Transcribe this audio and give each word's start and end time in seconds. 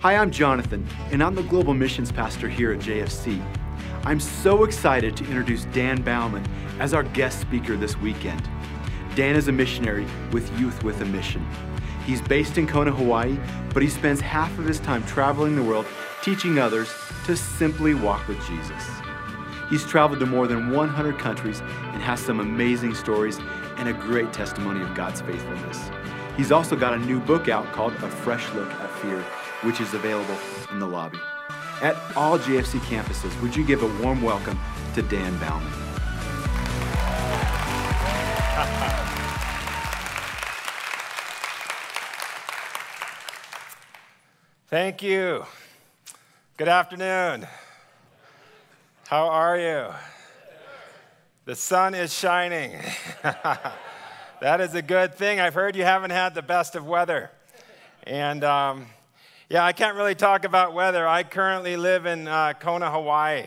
Hi, 0.00 0.14
I'm 0.14 0.30
Jonathan, 0.30 0.86
and 1.10 1.20
I'm 1.20 1.34
the 1.34 1.42
Global 1.42 1.74
Missions 1.74 2.12
Pastor 2.12 2.48
here 2.48 2.70
at 2.70 2.78
JFC. 2.78 3.44
I'm 4.04 4.20
so 4.20 4.62
excited 4.62 5.16
to 5.16 5.24
introduce 5.24 5.64
Dan 5.64 6.02
Baumann 6.02 6.46
as 6.78 6.94
our 6.94 7.02
guest 7.02 7.40
speaker 7.40 7.76
this 7.76 7.96
weekend. 7.96 8.48
Dan 9.16 9.34
is 9.34 9.48
a 9.48 9.52
missionary 9.52 10.06
with 10.30 10.56
Youth 10.56 10.84
with 10.84 11.00
a 11.00 11.04
Mission. 11.04 11.44
He's 12.06 12.20
based 12.20 12.58
in 12.58 12.68
Kona, 12.68 12.92
Hawaii, 12.92 13.36
but 13.74 13.82
he 13.82 13.88
spends 13.88 14.20
half 14.20 14.56
of 14.60 14.66
his 14.66 14.78
time 14.78 15.04
traveling 15.04 15.56
the 15.56 15.64
world 15.64 15.84
teaching 16.22 16.60
others 16.60 16.94
to 17.26 17.36
simply 17.36 17.94
walk 17.94 18.28
with 18.28 18.38
Jesus. 18.46 18.84
He's 19.68 19.84
traveled 19.84 20.20
to 20.20 20.26
more 20.26 20.46
than 20.46 20.70
100 20.70 21.18
countries 21.18 21.58
and 21.60 22.00
has 22.00 22.20
some 22.20 22.38
amazing 22.38 22.94
stories 22.94 23.40
and 23.78 23.88
a 23.88 23.94
great 23.94 24.32
testimony 24.32 24.80
of 24.80 24.94
God's 24.94 25.22
faithfulness. 25.22 25.90
He's 26.36 26.52
also 26.52 26.76
got 26.76 26.94
a 26.94 26.98
new 26.98 27.18
book 27.18 27.48
out 27.48 27.72
called 27.72 27.94
A 27.94 28.08
Fresh 28.08 28.48
Look 28.54 28.70
at 28.70 28.90
Fear, 29.00 29.24
which 29.62 29.80
is 29.80 29.94
available 29.94 30.36
in 30.70 30.78
the 30.78 30.86
lobby. 30.86 31.18
At 31.82 31.96
all 32.16 32.38
JFC 32.38 32.78
campuses, 32.80 33.40
would 33.40 33.54
you 33.54 33.64
give 33.64 33.82
a 33.82 34.02
warm 34.02 34.22
welcome 34.22 34.58
to 34.94 35.02
Dan 35.02 35.36
Baumann? 35.38 35.72
Thank 44.68 45.02
you. 45.02 45.44
Good 46.56 46.68
afternoon. 46.68 47.46
How 49.06 49.28
are 49.28 49.58
you? 49.58 49.86
The 51.46 51.54
sun 51.56 51.94
is 51.94 52.12
shining. 52.12 52.78
that 53.22 54.60
is 54.60 54.74
a 54.74 54.82
good 54.82 55.14
thing. 55.14 55.40
I've 55.40 55.54
heard 55.54 55.74
you 55.74 55.84
haven't 55.84 56.10
had 56.10 56.34
the 56.34 56.42
best 56.42 56.74
of 56.76 56.86
weather. 56.86 57.30
And 58.02 58.44
um, 58.44 58.88
yeah, 59.50 59.64
I 59.64 59.72
can't 59.72 59.96
really 59.96 60.14
talk 60.14 60.44
about 60.44 60.74
weather. 60.74 61.08
I 61.08 61.22
currently 61.22 61.78
live 61.78 62.04
in 62.04 62.28
uh, 62.28 62.52
Kona, 62.52 62.90
Hawaii. 62.90 63.46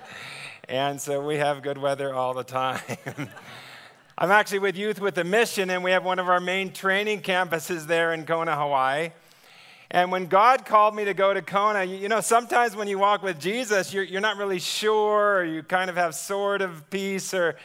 and 0.68 0.98
so 0.98 1.22
we 1.26 1.36
have 1.36 1.62
good 1.62 1.76
weather 1.76 2.14
all 2.14 2.32
the 2.32 2.42
time. 2.42 2.80
I'm 4.16 4.30
actually 4.30 4.60
with 4.60 4.78
Youth 4.78 4.98
with 4.98 5.18
a 5.18 5.24
Mission, 5.24 5.68
and 5.68 5.84
we 5.84 5.90
have 5.90 6.06
one 6.06 6.18
of 6.18 6.30
our 6.30 6.40
main 6.40 6.72
training 6.72 7.20
campuses 7.20 7.86
there 7.86 8.14
in 8.14 8.24
Kona, 8.24 8.56
Hawaii. 8.56 9.10
And 9.90 10.10
when 10.10 10.24
God 10.24 10.64
called 10.64 10.94
me 10.94 11.04
to 11.04 11.12
go 11.12 11.34
to 11.34 11.42
Kona, 11.42 11.84
you 11.84 12.08
know, 12.08 12.22
sometimes 12.22 12.74
when 12.74 12.88
you 12.88 12.98
walk 12.98 13.22
with 13.22 13.38
Jesus, 13.38 13.92
you're, 13.92 14.04
you're 14.04 14.22
not 14.22 14.38
really 14.38 14.58
sure, 14.58 15.40
or 15.40 15.44
you 15.44 15.62
kind 15.62 15.90
of 15.90 15.96
have 15.96 16.14
sort 16.14 16.62
of 16.62 16.88
peace, 16.88 17.34
or 17.34 17.56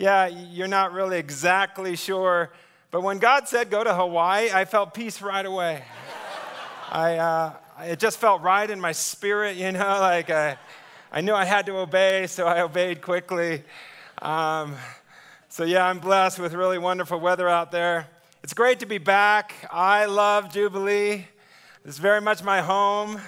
yeah, 0.00 0.26
you're 0.26 0.66
not 0.66 0.92
really 0.92 1.18
exactly 1.18 1.94
sure. 1.94 2.50
But 2.90 3.02
when 3.04 3.20
God 3.20 3.46
said 3.46 3.70
go 3.70 3.84
to 3.84 3.94
Hawaii, 3.94 4.50
I 4.52 4.64
felt 4.64 4.94
peace 4.94 5.22
right 5.22 5.46
away. 5.46 5.84
I, 6.92 7.18
uh, 7.18 7.52
it 7.82 8.00
just 8.00 8.18
felt 8.18 8.42
right 8.42 8.68
in 8.68 8.80
my 8.80 8.90
spirit, 8.90 9.56
you 9.56 9.70
know, 9.70 9.78
like 10.00 10.28
I, 10.28 10.58
I 11.12 11.20
knew 11.20 11.34
I 11.34 11.44
had 11.44 11.66
to 11.66 11.78
obey, 11.78 12.26
so 12.26 12.48
I 12.48 12.62
obeyed 12.62 13.00
quickly. 13.00 13.62
Um, 14.20 14.74
so, 15.48 15.62
yeah, 15.62 15.86
I'm 15.86 16.00
blessed 16.00 16.40
with 16.40 16.52
really 16.52 16.78
wonderful 16.78 17.20
weather 17.20 17.48
out 17.48 17.70
there. 17.70 18.08
It's 18.42 18.54
great 18.54 18.80
to 18.80 18.86
be 18.86 18.98
back. 18.98 19.54
I 19.70 20.06
love 20.06 20.52
Jubilee. 20.52 21.26
it's 21.84 21.98
very 21.98 22.20
much 22.20 22.42
my 22.42 22.60
home. 22.60 23.20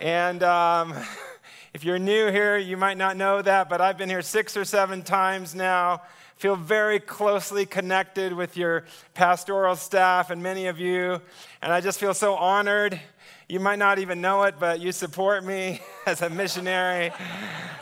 And 0.00 0.44
um, 0.44 0.94
if 1.74 1.82
you're 1.82 1.98
new 1.98 2.30
here, 2.30 2.56
you 2.56 2.76
might 2.76 2.96
not 2.96 3.16
know 3.16 3.42
that, 3.42 3.68
but 3.68 3.80
I've 3.80 3.98
been 3.98 4.08
here 4.08 4.22
six 4.22 4.56
or 4.56 4.64
seven 4.64 5.02
times 5.02 5.52
now. 5.52 6.02
Feel 6.36 6.56
very 6.56 7.00
closely 7.00 7.64
connected 7.64 8.32
with 8.32 8.56
your 8.56 8.84
pastoral 9.14 9.76
staff 9.76 10.30
and 10.30 10.42
many 10.42 10.66
of 10.66 10.78
you. 10.78 11.20
And 11.62 11.72
I 11.72 11.80
just 11.80 12.00
feel 12.00 12.14
so 12.14 12.34
honored. 12.34 13.00
You 13.48 13.60
might 13.60 13.78
not 13.78 13.98
even 13.98 14.20
know 14.20 14.42
it, 14.44 14.56
but 14.58 14.80
you 14.80 14.92
support 14.92 15.44
me 15.44 15.80
as 16.06 16.22
a 16.22 16.30
missionary. 16.30 17.12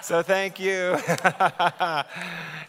So 0.03 0.23
thank 0.23 0.61
you. 0.61 0.73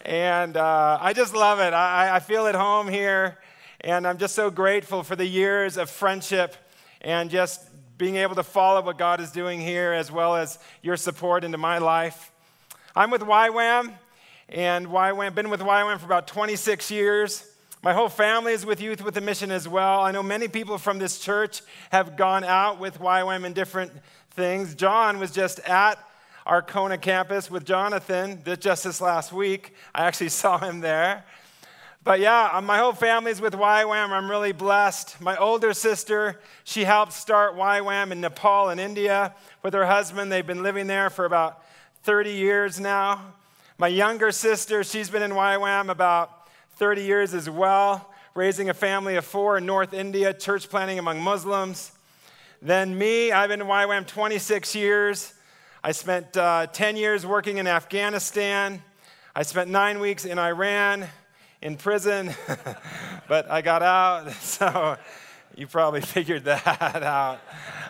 and 0.05 0.57
uh, 0.57 0.97
I 1.01 1.13
just 1.13 1.35
love 1.35 1.59
it. 1.59 1.73
I, 1.73 2.15
I 2.15 2.19
feel 2.19 2.47
at 2.47 2.55
home 2.55 2.87
here. 2.87 3.39
And 3.81 4.07
I'm 4.07 4.17
just 4.17 4.35
so 4.35 4.49
grateful 4.49 5.03
for 5.03 5.15
the 5.15 5.25
years 5.25 5.75
of 5.75 5.89
friendship 5.89 6.55
and 7.01 7.29
just 7.29 7.61
being 7.97 8.15
able 8.15 8.35
to 8.35 8.43
follow 8.43 8.81
what 8.81 8.97
God 8.97 9.19
is 9.19 9.31
doing 9.31 9.59
here, 9.59 9.93
as 9.93 10.11
well 10.11 10.35
as 10.35 10.57
your 10.81 10.97
support 10.97 11.43
into 11.43 11.57
my 11.57 11.77
life. 11.77 12.31
I'm 12.95 13.11
with 13.11 13.21
YWAM, 13.21 13.93
and 14.53 14.87
YWAM, 14.87 15.33
been 15.33 15.49
with 15.49 15.61
YWAM 15.61 15.99
for 15.99 16.05
about 16.05 16.27
26 16.27 16.91
years. 16.91 17.43
My 17.81 17.91
whole 17.91 18.07
family 18.07 18.53
is 18.53 18.65
with 18.65 18.79
Youth 18.79 19.03
with 19.03 19.17
a 19.17 19.21
Mission 19.21 19.51
as 19.51 19.67
well. 19.67 20.01
I 20.01 20.11
know 20.11 20.21
many 20.21 20.47
people 20.47 20.77
from 20.77 20.99
this 20.99 21.19
church 21.19 21.61
have 21.91 22.15
gone 22.15 22.43
out 22.43 22.79
with 22.79 22.99
YWAM 22.99 23.45
in 23.45 23.53
different 23.53 23.91
things. 24.31 24.75
John 24.75 25.19
was 25.19 25.31
just 25.31 25.59
at 25.61 25.97
our 26.45 26.61
Kona 26.61 26.99
campus 26.99 27.49
with 27.49 27.65
Jonathan 27.65 28.41
just 28.59 28.83
this 28.83 29.01
last 29.01 29.33
week. 29.33 29.73
I 29.93 30.05
actually 30.05 30.29
saw 30.29 30.59
him 30.59 30.81
there. 30.81 31.25
But 32.03 32.19
yeah, 32.19 32.51
uh, 32.53 32.61
my 32.61 32.77
whole 32.77 32.93
family's 32.93 33.41
with 33.41 33.53
YWAM. 33.53 34.09
I'm 34.09 34.29
really 34.29 34.51
blessed. 34.51 35.19
My 35.19 35.35
older 35.37 35.73
sister, 35.73 36.39
she 36.63 36.83
helped 36.83 37.13
start 37.13 37.55
YWAM 37.55 38.11
in 38.11 38.21
Nepal 38.21 38.69
and 38.69 38.79
India 38.79 39.33
with 39.63 39.73
her 39.73 39.85
husband. 39.85 40.31
They've 40.31 40.45
been 40.45 40.63
living 40.63 40.85
there 40.85 41.09
for 41.09 41.25
about 41.25 41.63
30 42.03 42.33
years 42.33 42.79
now. 42.79 43.33
My 43.83 43.89
younger 43.89 44.31
sister, 44.31 44.81
she's 44.85 45.09
been 45.09 45.23
in 45.23 45.31
YWAM 45.31 45.89
about 45.89 46.47
30 46.77 47.03
years 47.03 47.33
as 47.33 47.49
well, 47.49 48.13
raising 48.33 48.69
a 48.69 48.73
family 48.73 49.17
of 49.17 49.25
four 49.25 49.57
in 49.57 49.65
North 49.65 49.93
India, 49.93 50.33
church 50.33 50.69
planting 50.69 50.99
among 50.99 51.19
Muslims. 51.19 51.91
Then 52.61 52.97
me, 52.97 53.33
I've 53.33 53.49
been 53.49 53.59
in 53.59 53.67
YWAM 53.67 54.07
26 54.07 54.73
years. 54.73 55.33
I 55.83 55.91
spent 55.91 56.37
uh, 56.37 56.67
10 56.67 56.95
years 56.95 57.25
working 57.25 57.57
in 57.57 57.67
Afghanistan. 57.67 58.81
I 59.35 59.43
spent 59.43 59.69
nine 59.69 59.99
weeks 59.99 60.23
in 60.23 60.39
Iran 60.39 61.05
in 61.61 61.75
prison, 61.75 62.33
but 63.27 63.51
I 63.51 63.61
got 63.61 63.83
out, 63.83 64.31
so 64.41 64.95
you 65.57 65.67
probably 65.67 65.99
figured 66.15 66.45
that 66.45 67.03
out. 67.03 67.41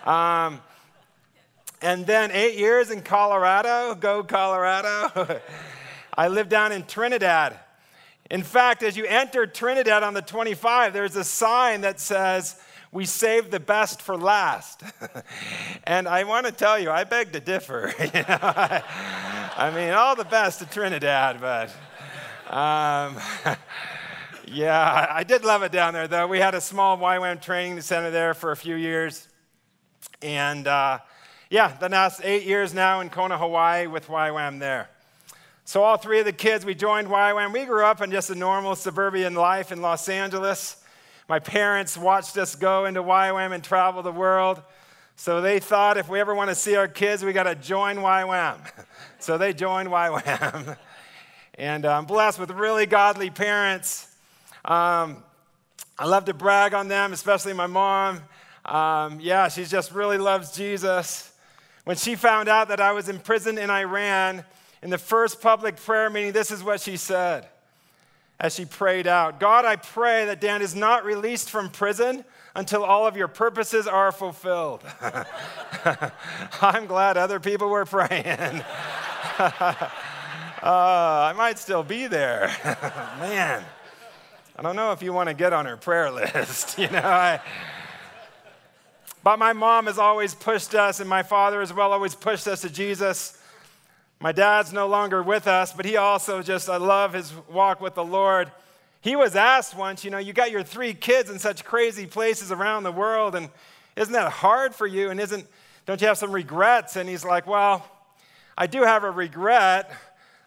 Um, 0.08 0.60
and 1.84 2.08
then 2.08 2.32
eight 2.32 2.58
years 2.58 2.90
in 2.90 3.04
Colorado, 3.04 3.94
go 3.94 4.24
Colorado. 4.24 5.40
I 6.16 6.28
lived 6.28 6.50
down 6.50 6.72
in 6.72 6.84
Trinidad. 6.86 7.60
In 8.30 8.44
fact, 8.44 8.84
as 8.84 8.96
you 8.96 9.06
enter 9.06 9.46
Trinidad 9.46 10.04
on 10.04 10.14
the 10.14 10.22
25, 10.22 10.94
there's 10.94 11.16
a 11.16 11.24
sign 11.24 11.82
that 11.82 12.00
says, 12.00 12.60
We 12.92 13.06
save 13.06 13.52
the 13.52 13.60
best 13.60 14.02
for 14.02 14.18
last. 14.18 14.84
and 15.84 16.08
I 16.08 16.24
want 16.24 16.46
to 16.46 16.52
tell 16.52 16.80
you, 16.80 16.90
I 16.90 17.04
beg 17.04 17.34
to 17.34 17.40
differ. 17.40 17.94
I 18.00 19.72
mean, 19.76 19.92
all 19.94 20.16
the 20.16 20.26
best 20.26 20.60
to 20.60 20.66
Trinidad, 20.66 21.42
but 21.42 21.70
um, 22.50 23.18
yeah, 24.48 25.08
I 25.10 25.24
did 25.24 25.44
love 25.44 25.64
it 25.64 25.72
down 25.72 25.94
there, 25.94 26.08
though. 26.08 26.28
We 26.28 26.40
had 26.40 26.56
a 26.56 26.62
small 26.62 26.98
YWAM 26.98 27.42
training 27.42 27.82
center 27.82 28.12
there 28.12 28.34
for 28.34 28.52
a 28.52 28.58
few 28.58 28.76
years. 28.76 29.28
And 30.22 30.68
uh, 30.68 31.00
yeah, 31.50 31.76
the 31.78 31.90
last 31.90 32.22
eight 32.24 32.44
years 32.44 32.74
now 32.74 33.00
in 33.02 33.10
Kona, 33.10 33.38
Hawaii 33.38 33.88
with 33.88 34.08
YWAM 34.08 34.60
there. 34.60 34.90
So, 35.66 35.82
all 35.82 35.96
three 35.96 36.20
of 36.20 36.26
the 36.26 36.34
kids, 36.34 36.66
we 36.66 36.76
joined 36.76 37.08
YWAM. 37.08 37.54
We 37.54 37.64
grew 37.64 37.86
up 37.86 38.02
in 38.02 38.12
just 38.12 38.30
a 38.30 38.36
normal 38.36 38.76
suburban 38.76 39.34
life 39.34 39.72
in 39.72 39.82
Los 39.82 40.10
Angeles. 40.10 40.84
My 41.30 41.40
parents 41.40 41.98
watched 41.98 42.38
us 42.38 42.54
go 42.56 42.84
into 42.84 43.02
YWAM 43.02 43.54
and 43.54 43.64
travel 43.64 44.04
the 44.04 44.12
world. 44.12 44.62
So 45.16 45.40
they 45.40 45.60
thought 45.60 45.96
if 45.96 46.10
we 46.10 46.20
ever 46.20 46.36
want 46.36 46.50
to 46.50 46.56
see 46.56 46.76
our 46.76 46.90
kids, 46.90 47.24
we 47.24 47.32
got 47.32 47.44
to 47.44 47.56
join 47.56 47.96
YWAM. 47.96 48.58
so 49.20 49.38
they 49.38 49.54
joined 49.54 49.90
YWAM. 49.90 50.78
And 51.56 51.86
I'm 51.86 52.06
blessed 52.06 52.40
with 52.40 52.50
really 52.50 52.88
godly 52.88 53.30
parents. 53.30 54.08
Um, 54.66 55.24
I 56.00 56.08
love 56.08 56.26
to 56.26 56.34
brag 56.34 56.74
on 56.74 56.88
them, 56.88 57.14
especially 57.14 57.54
my 57.54 57.68
mom. 57.68 58.22
Um, 58.66 59.20
yeah, 59.20 59.50
she 59.50 59.64
just 59.66 59.92
really 59.92 60.18
loves 60.18 60.56
Jesus. 60.56 61.32
When 61.84 61.96
she 61.96 62.16
found 62.16 62.50
out 62.50 62.70
that 62.70 62.82
I 62.82 62.92
was 62.92 63.08
in 63.08 63.20
prison 63.20 63.60
in 63.60 63.70
Iran, 63.70 64.44
in 64.84 64.90
the 64.90 64.98
first 64.98 65.42
public 65.42 65.78
prayer 65.78 66.10
meeting, 66.10 66.34
this 66.34 66.52
is 66.52 66.64
what 66.64 66.82
she 66.82 66.98
said 66.98 67.48
as 68.40 68.54
she 68.54 68.66
prayed 68.66 69.08
out 69.08 69.40
God, 69.40 69.66
I 69.66 69.78
pray 69.78 70.26
that 70.26 70.42
Dan 70.42 70.62
is 70.62 70.76
not 70.76 71.06
released 71.06 71.50
from 71.50 71.70
prison 71.70 72.26
until 72.56 72.84
all 72.84 73.08
of 73.08 73.18
your 73.18 73.28
purposes 73.28 73.88
are 73.88 74.12
fulfilled. 74.12 74.84
I'm 76.62 76.86
glad 76.86 77.18
other 77.18 77.40
people 77.40 77.70
were 77.70 77.86
praying. 77.86 78.62
Uh, 80.62 81.30
I 81.30 81.34
might 81.36 81.60
still 81.60 81.84
be 81.84 82.08
there. 82.08 82.50
Man, 83.20 83.62
I 84.56 84.62
don't 84.62 84.78
know 84.78 84.94
if 84.94 85.02
you 85.02 85.12
want 85.12 85.28
to 85.28 85.36
get 85.36 85.52
on 85.52 85.66
her 85.66 85.76
prayer 85.76 86.10
list. 86.10 86.80
you 86.80 86.90
know, 86.90 87.00
I, 87.00 87.42
but 89.26 89.40
my 89.40 89.52
mom 89.52 89.88
has 89.88 89.98
always 89.98 90.34
pushed 90.34 90.74
us, 90.74 91.02
and 91.02 91.10
my 91.10 91.22
father 91.22 91.62
as 91.62 91.74
well 91.74 91.92
always 91.92 92.16
pushed 92.16 92.48
us 92.48 92.62
to 92.62 92.70
Jesus. 92.70 93.38
My 94.24 94.32
dad's 94.32 94.72
no 94.72 94.88
longer 94.88 95.22
with 95.22 95.48
us, 95.48 95.74
but 95.74 95.86
he 95.86 95.98
also 95.98 96.42
just, 96.42 96.70
I 96.70 96.78
love 96.78 97.12
his 97.12 97.34
walk 97.52 97.82
with 97.82 97.96
the 97.96 98.06
Lord. 98.06 98.50
He 99.02 99.18
was 99.18 99.36
asked 99.36 99.76
once, 99.76 100.06
you 100.06 100.12
know, 100.12 100.18
you 100.18 100.32
got 100.32 100.50
your 100.50 100.64
three 100.64 100.94
kids 100.94 101.30
in 101.30 101.40
such 101.40 101.66
crazy 101.66 102.06
places 102.06 102.50
around 102.50 102.84
the 102.84 102.92
world, 102.94 103.36
and 103.36 103.50
Isn't 103.98 104.14
that 104.14 104.32
hard 104.32 104.74
for 104.74 104.88
you? 104.88 105.10
And 105.10 105.20
isn't, 105.20 105.46
don't 105.86 106.00
you 106.00 106.08
have 106.08 106.18
some 106.18 106.32
regrets? 106.32 106.96
And 106.96 107.10
he's 107.10 107.26
like, 107.26 107.48
Well, 107.48 107.86
I 108.58 108.66
do 108.66 108.84
have 108.84 109.04
a 109.04 109.12
regret. 109.12 109.92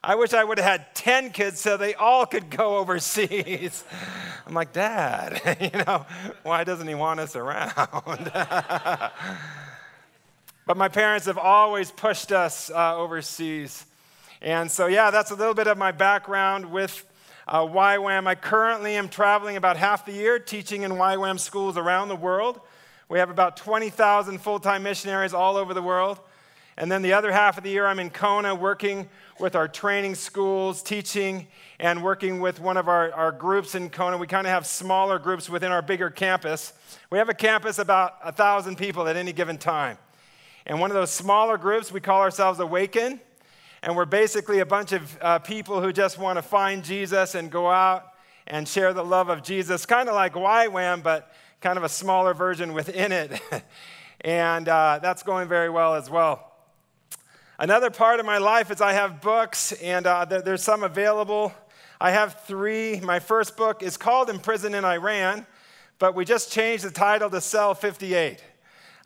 I 0.02 0.14
wish 0.14 0.32
I 0.32 0.42
would 0.42 0.56
have 0.56 0.66
had 0.66 0.94
10 0.94 1.32
kids 1.32 1.60
so 1.60 1.76
they 1.76 1.92
all 1.92 2.24
could 2.24 2.48
go 2.48 2.78
overseas. 2.78 3.84
I'm 4.46 4.54
like, 4.54 4.72
Dad, 4.72 5.58
you 5.74 5.84
know, 5.84 6.06
why 6.44 6.64
doesn't 6.64 6.88
he 6.88 6.94
want 6.94 7.20
us 7.20 7.36
around? 7.36 7.74
but 10.66 10.76
my 10.76 10.88
parents 10.88 11.26
have 11.26 11.38
always 11.38 11.92
pushed 11.92 12.32
us 12.32 12.70
uh, 12.70 12.96
overseas. 12.96 13.86
And 14.42 14.70
so, 14.70 14.86
yeah, 14.86 15.10
that's 15.10 15.30
a 15.30 15.36
little 15.36 15.54
bit 15.54 15.68
of 15.68 15.78
my 15.78 15.92
background 15.92 16.70
with 16.70 17.06
uh, 17.46 17.60
YWAM. 17.60 18.26
I 18.26 18.34
currently 18.34 18.96
am 18.96 19.08
traveling 19.08 19.56
about 19.56 19.76
half 19.76 20.04
the 20.04 20.12
year 20.12 20.38
teaching 20.40 20.82
in 20.82 20.90
YWAM 20.90 21.38
schools 21.38 21.76
around 21.76 22.08
the 22.08 22.16
world. 22.16 22.60
We 23.08 23.20
have 23.20 23.30
about 23.30 23.56
20,000 23.56 24.38
full 24.38 24.58
time 24.58 24.82
missionaries 24.82 25.32
all 25.32 25.56
over 25.56 25.72
the 25.72 25.82
world. 25.82 26.18
And 26.76 26.90
then 26.92 27.00
the 27.00 27.14
other 27.14 27.32
half 27.32 27.56
of 27.56 27.64
the 27.64 27.70
year, 27.70 27.86
I'm 27.86 28.00
in 28.00 28.10
Kona 28.10 28.54
working 28.54 29.08
with 29.38 29.54
our 29.54 29.68
training 29.68 30.16
schools, 30.16 30.82
teaching, 30.82 31.46
and 31.78 32.02
working 32.02 32.40
with 32.40 32.60
one 32.60 32.76
of 32.76 32.88
our, 32.88 33.12
our 33.12 33.32
groups 33.32 33.74
in 33.74 33.88
Kona. 33.88 34.18
We 34.18 34.26
kind 34.26 34.46
of 34.46 34.52
have 34.52 34.66
smaller 34.66 35.18
groups 35.18 35.48
within 35.48 35.70
our 35.70 35.80
bigger 35.80 36.10
campus. 36.10 36.72
We 37.10 37.18
have 37.18 37.28
a 37.28 37.34
campus 37.34 37.78
about 37.78 38.22
1,000 38.24 38.76
people 38.76 39.06
at 39.08 39.16
any 39.16 39.32
given 39.32 39.56
time. 39.56 39.96
And 40.66 40.80
one 40.80 40.90
of 40.90 40.96
those 40.96 41.12
smaller 41.12 41.56
groups, 41.58 41.92
we 41.92 42.00
call 42.00 42.20
ourselves 42.20 42.58
Awaken. 42.58 43.20
And 43.82 43.94
we're 43.94 44.04
basically 44.04 44.58
a 44.58 44.66
bunch 44.66 44.90
of 44.90 45.18
uh, 45.22 45.38
people 45.38 45.80
who 45.80 45.92
just 45.92 46.18
want 46.18 46.38
to 46.38 46.42
find 46.42 46.82
Jesus 46.82 47.36
and 47.36 47.52
go 47.52 47.70
out 47.70 48.04
and 48.48 48.66
share 48.66 48.92
the 48.92 49.04
love 49.04 49.28
of 49.28 49.44
Jesus, 49.44 49.86
kind 49.86 50.08
of 50.08 50.16
like 50.16 50.32
YWAM, 50.32 51.04
but 51.04 51.32
kind 51.60 51.78
of 51.78 51.84
a 51.84 51.88
smaller 51.88 52.34
version 52.34 52.72
within 52.72 53.12
it. 53.12 53.40
and 54.22 54.68
uh, 54.68 54.98
that's 55.00 55.22
going 55.22 55.46
very 55.46 55.70
well 55.70 55.94
as 55.94 56.10
well. 56.10 56.52
Another 57.60 57.90
part 57.90 58.18
of 58.18 58.26
my 58.26 58.38
life 58.38 58.70
is 58.72 58.80
I 58.80 58.92
have 58.92 59.20
books, 59.20 59.70
and 59.72 60.04
uh, 60.04 60.24
there's 60.24 60.64
some 60.64 60.82
available. 60.82 61.54
I 62.00 62.10
have 62.10 62.42
three. 62.42 62.98
My 63.00 63.20
first 63.20 63.56
book 63.56 63.84
is 63.84 63.96
called 63.96 64.30
In 64.30 64.40
Prison 64.40 64.74
in 64.74 64.84
Iran, 64.84 65.46
but 66.00 66.16
we 66.16 66.24
just 66.24 66.50
changed 66.50 66.82
the 66.82 66.90
title 66.90 67.30
to 67.30 67.40
Cell 67.40 67.72
58. 67.74 68.42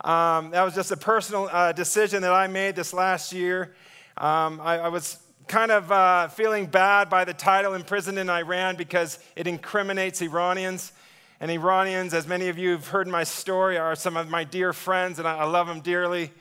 Um, 0.03 0.53
that 0.53 0.63
was 0.63 0.75
just 0.75 0.91
a 0.93 0.97
personal 0.97 1.51
uh, 1.53 1.73
decision 1.73 2.23
that 2.23 2.33
I 2.33 2.47
made 2.47 2.75
this 2.75 2.95
last 2.95 3.35
year. 3.35 3.75
Um, 4.17 4.59
I, 4.63 4.79
I, 4.79 4.89
was 4.89 5.19
kind 5.47 5.71
of 5.71 5.93
uh, 5.93 6.29
feeling 6.29 6.65
bad 6.65 7.11
by 7.11 7.27
the 7.27 7.35
title 7.35 7.75
Imprisoned 7.75 8.19
in 8.19 8.31
Iran 8.31 8.77
because 8.77 9.19
it 9.37 9.47
incriminates 9.47 10.23
Iranians. 10.23 10.93
And 11.39 11.51
Iranians, 11.51 12.15
as 12.15 12.27
many 12.27 12.49
of 12.49 12.57
you 12.57 12.71
have 12.71 12.89
heard 12.89 13.09
my 13.09 13.25
story, 13.25 13.77
are 13.77 13.95
some 13.95 14.17
of 14.17 14.31
my 14.31 14.43
dear 14.43 14.73
friends, 14.73 15.19
and 15.19 15.29
I, 15.29 15.39
I 15.39 15.45
love 15.45 15.67
them 15.67 15.81
dearly. 15.81 16.33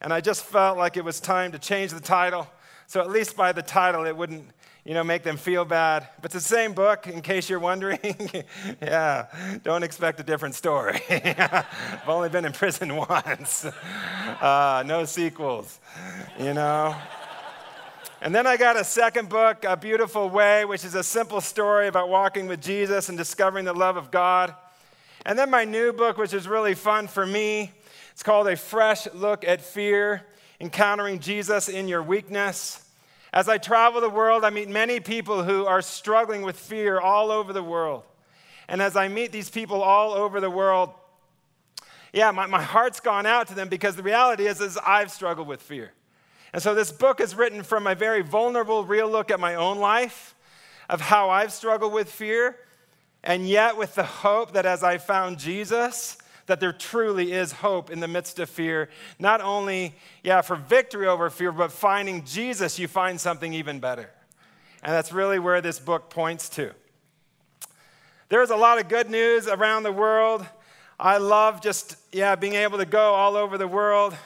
And 0.00 0.12
I 0.12 0.20
just 0.20 0.44
felt 0.44 0.78
like 0.78 0.96
it 0.96 1.04
was 1.04 1.18
time 1.18 1.50
to 1.52 1.58
change 1.58 1.90
the 1.90 2.00
title. 2.00 2.48
So 2.86 3.00
at 3.00 3.10
least 3.10 3.36
by 3.36 3.50
the 3.50 3.62
title, 3.62 4.06
it 4.06 4.16
wouldn't, 4.16 4.48
you 4.88 4.94
know, 4.94 5.04
make 5.04 5.22
them 5.22 5.36
feel 5.36 5.66
bad. 5.66 6.08
But 6.22 6.34
it's 6.34 6.48
the 6.48 6.54
same 6.56 6.72
book, 6.72 7.06
in 7.06 7.20
case 7.20 7.50
you're 7.50 7.58
wondering. 7.58 7.98
yeah, 8.80 9.26
don't 9.62 9.82
expect 9.82 10.18
a 10.18 10.22
different 10.22 10.54
story. 10.54 10.98
I've 11.10 12.08
only 12.08 12.30
been 12.30 12.46
in 12.46 12.52
prison 12.52 12.96
once. 13.08 13.66
Uh, 13.66 14.82
no 14.86 15.04
sequels, 15.04 15.78
you 16.40 16.54
know. 16.54 16.96
And 18.22 18.34
then 18.34 18.46
I 18.46 18.56
got 18.56 18.78
a 18.78 18.84
second 18.84 19.28
book, 19.28 19.62
A 19.68 19.76
Beautiful 19.76 20.30
Way, 20.30 20.64
which 20.64 20.86
is 20.86 20.94
a 20.94 21.04
simple 21.04 21.42
story 21.42 21.86
about 21.86 22.08
walking 22.08 22.46
with 22.46 22.62
Jesus 22.62 23.10
and 23.10 23.18
discovering 23.18 23.66
the 23.66 23.74
love 23.74 23.98
of 23.98 24.10
God. 24.10 24.54
And 25.26 25.38
then 25.38 25.50
my 25.50 25.66
new 25.66 25.92
book, 25.92 26.16
which 26.16 26.32
is 26.32 26.48
really 26.48 26.74
fun 26.74 27.08
for 27.08 27.26
me, 27.26 27.72
it's 28.12 28.22
called 28.22 28.48
A 28.48 28.56
Fresh 28.56 29.06
Look 29.12 29.46
at 29.46 29.60
Fear 29.60 30.24
Encountering 30.62 31.18
Jesus 31.18 31.68
in 31.68 31.88
Your 31.88 32.02
Weakness. 32.02 32.87
As 33.32 33.48
I 33.48 33.58
travel 33.58 34.00
the 34.00 34.08
world, 34.08 34.44
I 34.44 34.50
meet 34.50 34.68
many 34.68 35.00
people 35.00 35.44
who 35.44 35.66
are 35.66 35.82
struggling 35.82 36.42
with 36.42 36.58
fear 36.58 36.98
all 36.98 37.30
over 37.30 37.52
the 37.52 37.62
world. 37.62 38.04
And 38.68 38.80
as 38.80 38.96
I 38.96 39.08
meet 39.08 39.32
these 39.32 39.50
people 39.50 39.82
all 39.82 40.12
over 40.12 40.40
the 40.40 40.50
world, 40.50 40.90
yeah, 42.12 42.30
my, 42.30 42.46
my 42.46 42.62
heart's 42.62 43.00
gone 43.00 43.26
out 43.26 43.48
to 43.48 43.54
them 43.54 43.68
because 43.68 43.96
the 43.96 44.02
reality 44.02 44.46
is, 44.46 44.60
is 44.60 44.78
I've 44.78 45.10
struggled 45.10 45.46
with 45.46 45.60
fear. 45.60 45.92
And 46.52 46.62
so 46.62 46.74
this 46.74 46.90
book 46.90 47.20
is 47.20 47.34
written 47.34 47.62
from 47.62 47.86
a 47.86 47.94
very 47.94 48.22
vulnerable, 48.22 48.84
real 48.84 49.10
look 49.10 49.30
at 49.30 49.38
my 49.38 49.54
own 49.54 49.78
life, 49.78 50.34
of 50.88 51.02
how 51.02 51.28
I've 51.28 51.52
struggled 51.52 51.92
with 51.92 52.10
fear, 52.10 52.56
and 53.22 53.46
yet 53.46 53.76
with 53.76 53.94
the 53.94 54.04
hope 54.04 54.52
that 54.52 54.64
as 54.64 54.82
I 54.82 54.96
found 54.96 55.38
Jesus, 55.38 56.16
that 56.48 56.60
there 56.60 56.72
truly 56.72 57.32
is 57.32 57.52
hope 57.52 57.90
in 57.90 58.00
the 58.00 58.08
midst 58.08 58.38
of 58.38 58.50
fear. 58.50 58.88
Not 59.18 59.40
only, 59.40 59.94
yeah, 60.24 60.40
for 60.40 60.56
victory 60.56 61.06
over 61.06 61.30
fear, 61.30 61.52
but 61.52 61.70
finding 61.70 62.24
Jesus, 62.24 62.78
you 62.78 62.88
find 62.88 63.20
something 63.20 63.54
even 63.54 63.78
better. 63.78 64.10
And 64.82 64.92
that's 64.92 65.12
really 65.12 65.38
where 65.38 65.60
this 65.60 65.78
book 65.78 66.10
points 66.10 66.48
to. 66.50 66.72
There's 68.28 68.50
a 68.50 68.56
lot 68.56 68.80
of 68.80 68.88
good 68.88 69.10
news 69.10 69.46
around 69.46 69.84
the 69.84 69.92
world. 69.92 70.44
I 70.98 71.18
love 71.18 71.60
just, 71.60 71.96
yeah, 72.12 72.34
being 72.34 72.54
able 72.54 72.78
to 72.78 72.86
go 72.86 73.14
all 73.14 73.36
over 73.36 73.56
the 73.56 73.68
world. 73.68 74.16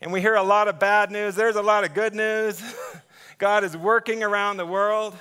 And 0.00 0.12
we 0.12 0.20
hear 0.20 0.36
a 0.36 0.42
lot 0.42 0.68
of 0.68 0.78
bad 0.78 1.10
news. 1.10 1.34
There's 1.34 1.56
a 1.56 1.62
lot 1.62 1.84
of 1.84 1.92
good 1.92 2.14
news. 2.14 2.62
God 3.38 3.64
is 3.64 3.76
working 3.76 4.22
around 4.22 4.56
the 4.56 4.66
world. 4.66 5.16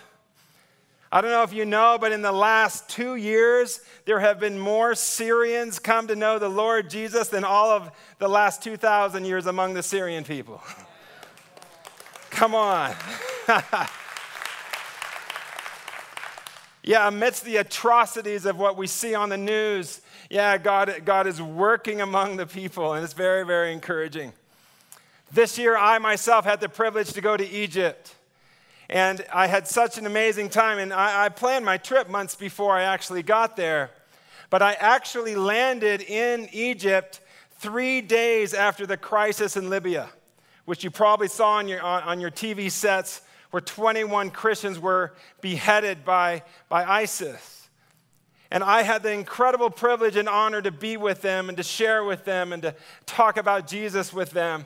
I 1.12 1.21
don't 1.21 1.31
know 1.31 1.44
if 1.44 1.54
you 1.54 1.65
know, 1.65 1.98
but 2.00 2.12
in 2.12 2.21
the 2.21 2.33
last 2.33 2.89
two 2.89 3.15
years, 3.15 3.80
there 4.06 4.19
have 4.19 4.39
been 4.39 4.59
more 4.59 4.94
Syrians 4.94 5.80
come 5.80 6.07
to 6.07 6.15
know 6.15 6.38
the 6.38 6.50
Lord 6.50 6.89
Jesus 6.89 7.30
than 7.30 7.45
all 7.45 7.69
of 7.69 7.92
the 8.19 8.27
last 8.27 8.62
2,000 8.62 9.24
years 9.24 9.45
among 9.45 9.74
the 9.74 9.83
Syrian 9.83 10.25
people. 10.25 10.62
Come 12.30 12.54
on. 12.54 12.94
yeah, 16.83 17.07
amidst 17.07 17.45
the 17.45 17.56
atrocities 17.57 18.45
of 18.45 18.57
what 18.57 18.75
we 18.75 18.86
see 18.86 19.15
on 19.15 19.30
the 19.30 19.38
news, 19.38 20.01
yeah, 20.30 20.57
God, 20.57 21.04
God 21.06 21.25
is 21.25 21.42
working 21.42 22.01
among 22.01 22.36
the 22.36 22.45
people, 22.45 22.94
and 22.94 23.04
it's 23.04 23.13
very, 23.13 23.45
very 23.45 23.71
encouraging. 23.71 24.33
This 25.31 25.57
year, 25.57 25.77
I 25.77 26.00
myself 26.00 26.44
had 26.44 26.59
the 26.59 26.69
privilege 26.69 27.13
to 27.13 27.21
go 27.21 27.38
to 27.38 27.48
Egypt. 27.50 28.17
And 28.89 29.25
I 29.34 29.48
had 29.48 29.68
such 29.68 29.98
an 29.98 30.06
amazing 30.06 30.50
time. 30.50 30.80
And 30.80 30.94
I, 30.94 31.25
I, 31.25 31.30
planned 31.30 31.66
my 31.66 31.78
trip 31.78 32.10
months 32.10 32.36
before 32.36 32.78
I 32.78 32.84
actually 32.84 33.24
got 33.24 33.57
there. 33.57 33.92
But 34.50 34.62
I 34.62 34.74
actually 34.74 35.36
landed 35.36 36.01
in 36.01 36.48
Egypt 36.54 37.19
three 37.60 38.01
days 38.01 38.54
after 38.54 38.86
the 38.86 38.95
crisis 38.95 39.57
in 39.57 39.69
Libya, 39.69 40.09
which 40.66 40.83
you 40.83 40.92
probably 40.92 41.28
saw 41.28 41.54
on 41.54 41.68
your, 41.68 41.81
on, 41.81 42.04
on 42.04 42.21
your 42.21 42.31
TV 42.31 42.71
sets, 42.71 43.21
where 43.52 43.61
21 43.61 44.31
Christians 44.31 44.80
were 44.80 45.14
beheaded 45.42 46.06
by, 46.06 46.44
by 46.69 46.85
ISIS. 46.85 47.69
And 48.50 48.64
I 48.64 48.83
had 48.83 49.04
the 49.04 49.11
incredible 49.11 49.69
privilege 49.69 50.16
and 50.16 50.30
honor 50.30 50.61
to 50.61 50.71
be 50.71 50.95
with 50.95 51.21
them 51.21 51.50
and 51.50 51.57
to 51.57 51.64
share 51.64 52.06
with 52.06 52.23
them 52.23 52.54
and 52.54 52.61
to 52.61 52.76
talk 53.06 53.35
about 53.35 53.68
Jesus 53.68 54.14
with 54.14 54.31
them. 54.31 54.66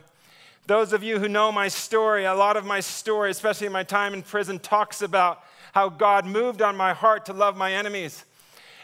Those 0.68 0.94
of 0.94 1.03
you 1.03 1.20
who 1.20 1.27
know 1.27 1.51
my 1.51 1.68
story, 1.68 2.25
a 2.25 2.34
lot 2.34 2.56
of 2.56 2.65
my 2.65 2.80
story, 2.80 3.32
especially 3.32 3.68
my 3.70 3.84
time 3.84 4.13
in 4.13 4.22
prison, 4.22 4.60
talks 4.60 5.01
about 5.01 5.44
how 5.74 5.89
God 5.89 6.25
moved 6.25 6.62
on 6.62 6.77
my 6.77 6.94
heart 6.94 7.25
to 7.25 7.34
love 7.34 7.58
my 7.58 7.74
enemies. 7.74 8.25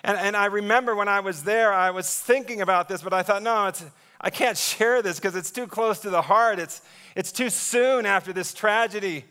And, 0.03 0.17
and 0.17 0.35
I 0.35 0.45
remember 0.45 0.95
when 0.95 1.07
I 1.07 1.19
was 1.19 1.43
there, 1.43 1.73
I 1.73 1.91
was 1.91 2.17
thinking 2.19 2.61
about 2.61 2.87
this, 2.87 3.01
but 3.01 3.13
I 3.13 3.23
thought, 3.23 3.43
no, 3.43 3.67
it's, 3.67 3.83
I 4.19 4.29
can't 4.29 4.57
share 4.57 5.01
this 5.01 5.19
because 5.19 5.35
it's 5.35 5.51
too 5.51 5.67
close 5.67 5.99
to 5.99 6.09
the 6.09 6.21
heart. 6.21 6.59
It's, 6.59 6.81
it's 7.15 7.31
too 7.31 7.49
soon 7.49 8.05
after 8.05 8.33
this 8.33 8.53
tragedy. 8.53 9.25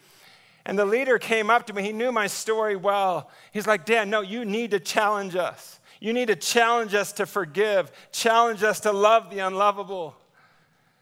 And 0.64 0.78
the 0.78 0.84
leader 0.84 1.18
came 1.18 1.50
up 1.50 1.66
to 1.66 1.72
me. 1.72 1.82
He 1.82 1.92
knew 1.92 2.12
my 2.12 2.26
story 2.26 2.76
well. 2.76 3.30
He's 3.52 3.66
like, 3.66 3.84
Dan, 3.84 4.10
no, 4.10 4.20
you 4.20 4.44
need 4.44 4.72
to 4.72 4.80
challenge 4.80 5.36
us. 5.36 5.80
You 6.00 6.12
need 6.12 6.26
to 6.26 6.36
challenge 6.36 6.94
us 6.94 7.12
to 7.14 7.26
forgive, 7.26 7.90
challenge 8.12 8.62
us 8.62 8.80
to 8.80 8.92
love 8.92 9.30
the 9.30 9.38
unlovable. 9.38 10.14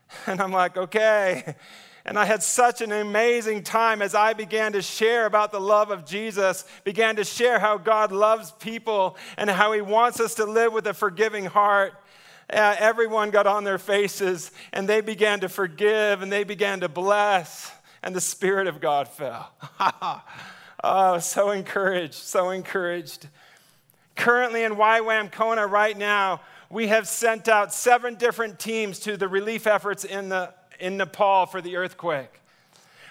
And 0.27 0.41
I'm 0.41 0.53
like, 0.53 0.77
okay. 0.77 1.55
And 2.07 2.19
I 2.19 2.27
had 2.27 2.43
such 2.43 2.83
an 2.83 2.93
amazing 2.93 3.63
time 3.63 4.03
as 4.03 4.15
I 4.15 4.35
began 4.35 4.73
to 4.73 4.83
share 4.83 5.25
about 5.25 5.53
the 5.53 5.61
love 5.61 5.91
of 5.91 6.05
Jesus, 6.05 6.65
began 6.85 7.17
to 7.17 7.25
share 7.25 7.59
how 7.59 7.79
God 7.79 8.13
loves 8.13 8.53
people 8.53 9.17
and 9.39 9.49
how 9.49 9.73
He 9.73 9.81
wants 9.81 10.21
us 10.21 10.35
to 10.35 10.45
live 10.45 10.73
with 10.73 10.87
a 10.87 10.93
forgiving 10.93 11.47
heart. 11.47 11.95
Uh, 12.53 12.77
everyone 12.79 13.31
got 13.31 13.47
on 13.47 13.65
their 13.65 13.79
faces 13.79 14.51
and 14.75 14.87
they 14.87 15.01
began 15.01 15.41
to 15.41 15.49
forgive 15.49 16.21
and 16.21 16.31
they 16.31 16.45
began 16.45 16.81
to 16.81 16.89
bless, 16.89 17.73
and 18.03 18.15
the 18.15 18.21
Spirit 18.21 18.67
of 18.67 18.83
God 18.83 19.09
fell. 19.09 19.51
oh, 20.85 21.19
so 21.21 21.53
encouraged, 21.53 22.15
so 22.15 22.51
encouraged. 22.51 23.29
Currently 24.15 24.63
in 24.63 24.75
YWAM 24.75 25.33
Kona 25.33 25.67
right 25.67 25.97
now, 25.97 26.43
we 26.75 26.89
have 26.89 27.07
sent 27.07 27.47
out 27.47 27.73
seven 27.73 28.17
different 28.17 28.59
teams 28.59 28.99
to 28.99 29.17
the 29.17 29.29
relief 29.29 29.65
efforts 29.65 30.05
in, 30.05 30.29
the, 30.29 30.53
in 30.81 30.97
Nepal 30.97 31.47
for 31.47 31.61
the 31.63 31.77
earthquake. 31.77 32.41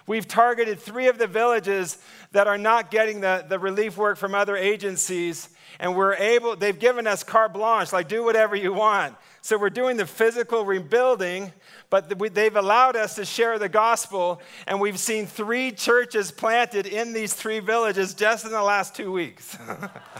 We've 0.05 0.27
targeted 0.27 0.81
three 0.81 1.07
of 1.07 1.17
the 1.17 1.27
villages 1.27 1.97
that 2.33 2.45
are 2.45 2.57
not 2.57 2.91
getting 2.91 3.21
the, 3.21 3.45
the 3.47 3.57
relief 3.57 3.95
work 3.95 4.17
from 4.17 4.35
other 4.35 4.57
agencies, 4.57 5.47
and 5.79 5.95
we're 5.95 6.15
able, 6.15 6.57
they've 6.57 6.77
given 6.77 7.07
us 7.07 7.23
carte 7.23 7.53
blanche, 7.53 7.93
like 7.93 8.09
do 8.09 8.21
whatever 8.25 8.53
you 8.53 8.73
want. 8.73 9.15
So 9.41 9.57
we're 9.57 9.69
doing 9.69 9.95
the 9.95 10.05
physical 10.05 10.65
rebuilding, 10.65 11.53
but 11.89 12.09
they've 12.33 12.55
allowed 12.57 12.97
us 12.97 13.15
to 13.15 13.23
share 13.23 13.57
the 13.59 13.69
gospel, 13.69 14.41
and 14.67 14.81
we've 14.81 14.99
seen 14.99 15.25
three 15.25 15.71
churches 15.71 16.31
planted 16.31 16.85
in 16.85 17.13
these 17.13 17.33
three 17.33 17.59
villages 17.59 18.13
just 18.13 18.43
in 18.43 18.51
the 18.51 18.61
last 18.61 18.93
two 18.93 19.09
weeks. 19.09 19.57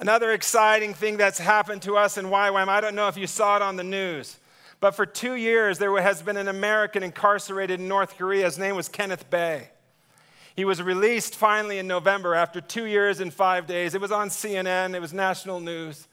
Another 0.00 0.32
exciting 0.32 0.94
thing 0.94 1.18
that's 1.18 1.38
happened 1.38 1.82
to 1.82 1.94
us 1.98 2.16
in 2.16 2.24
YWAM, 2.24 2.68
I 2.68 2.80
don't 2.80 2.94
know 2.94 3.08
if 3.08 3.18
you 3.18 3.26
saw 3.26 3.56
it 3.56 3.62
on 3.62 3.76
the 3.76 3.84
news, 3.84 4.38
but 4.80 4.92
for 4.92 5.04
two 5.04 5.34
years 5.34 5.76
there 5.76 5.94
has 6.00 6.22
been 6.22 6.38
an 6.38 6.48
American 6.48 7.02
incarcerated 7.02 7.80
in 7.80 7.86
North 7.86 8.16
Korea. 8.16 8.46
His 8.46 8.58
name 8.58 8.76
was 8.76 8.88
Kenneth 8.88 9.28
Bae. 9.28 9.68
He 10.56 10.64
was 10.64 10.80
released 10.80 11.36
finally 11.36 11.78
in 11.78 11.86
November 11.86 12.34
after 12.34 12.62
two 12.62 12.86
years 12.86 13.20
and 13.20 13.32
five 13.32 13.66
days. 13.66 13.94
It 13.94 14.00
was 14.00 14.10
on 14.10 14.30
CNN, 14.30 14.94
it 14.94 15.00
was 15.00 15.12
national 15.12 15.60
news. 15.60 16.08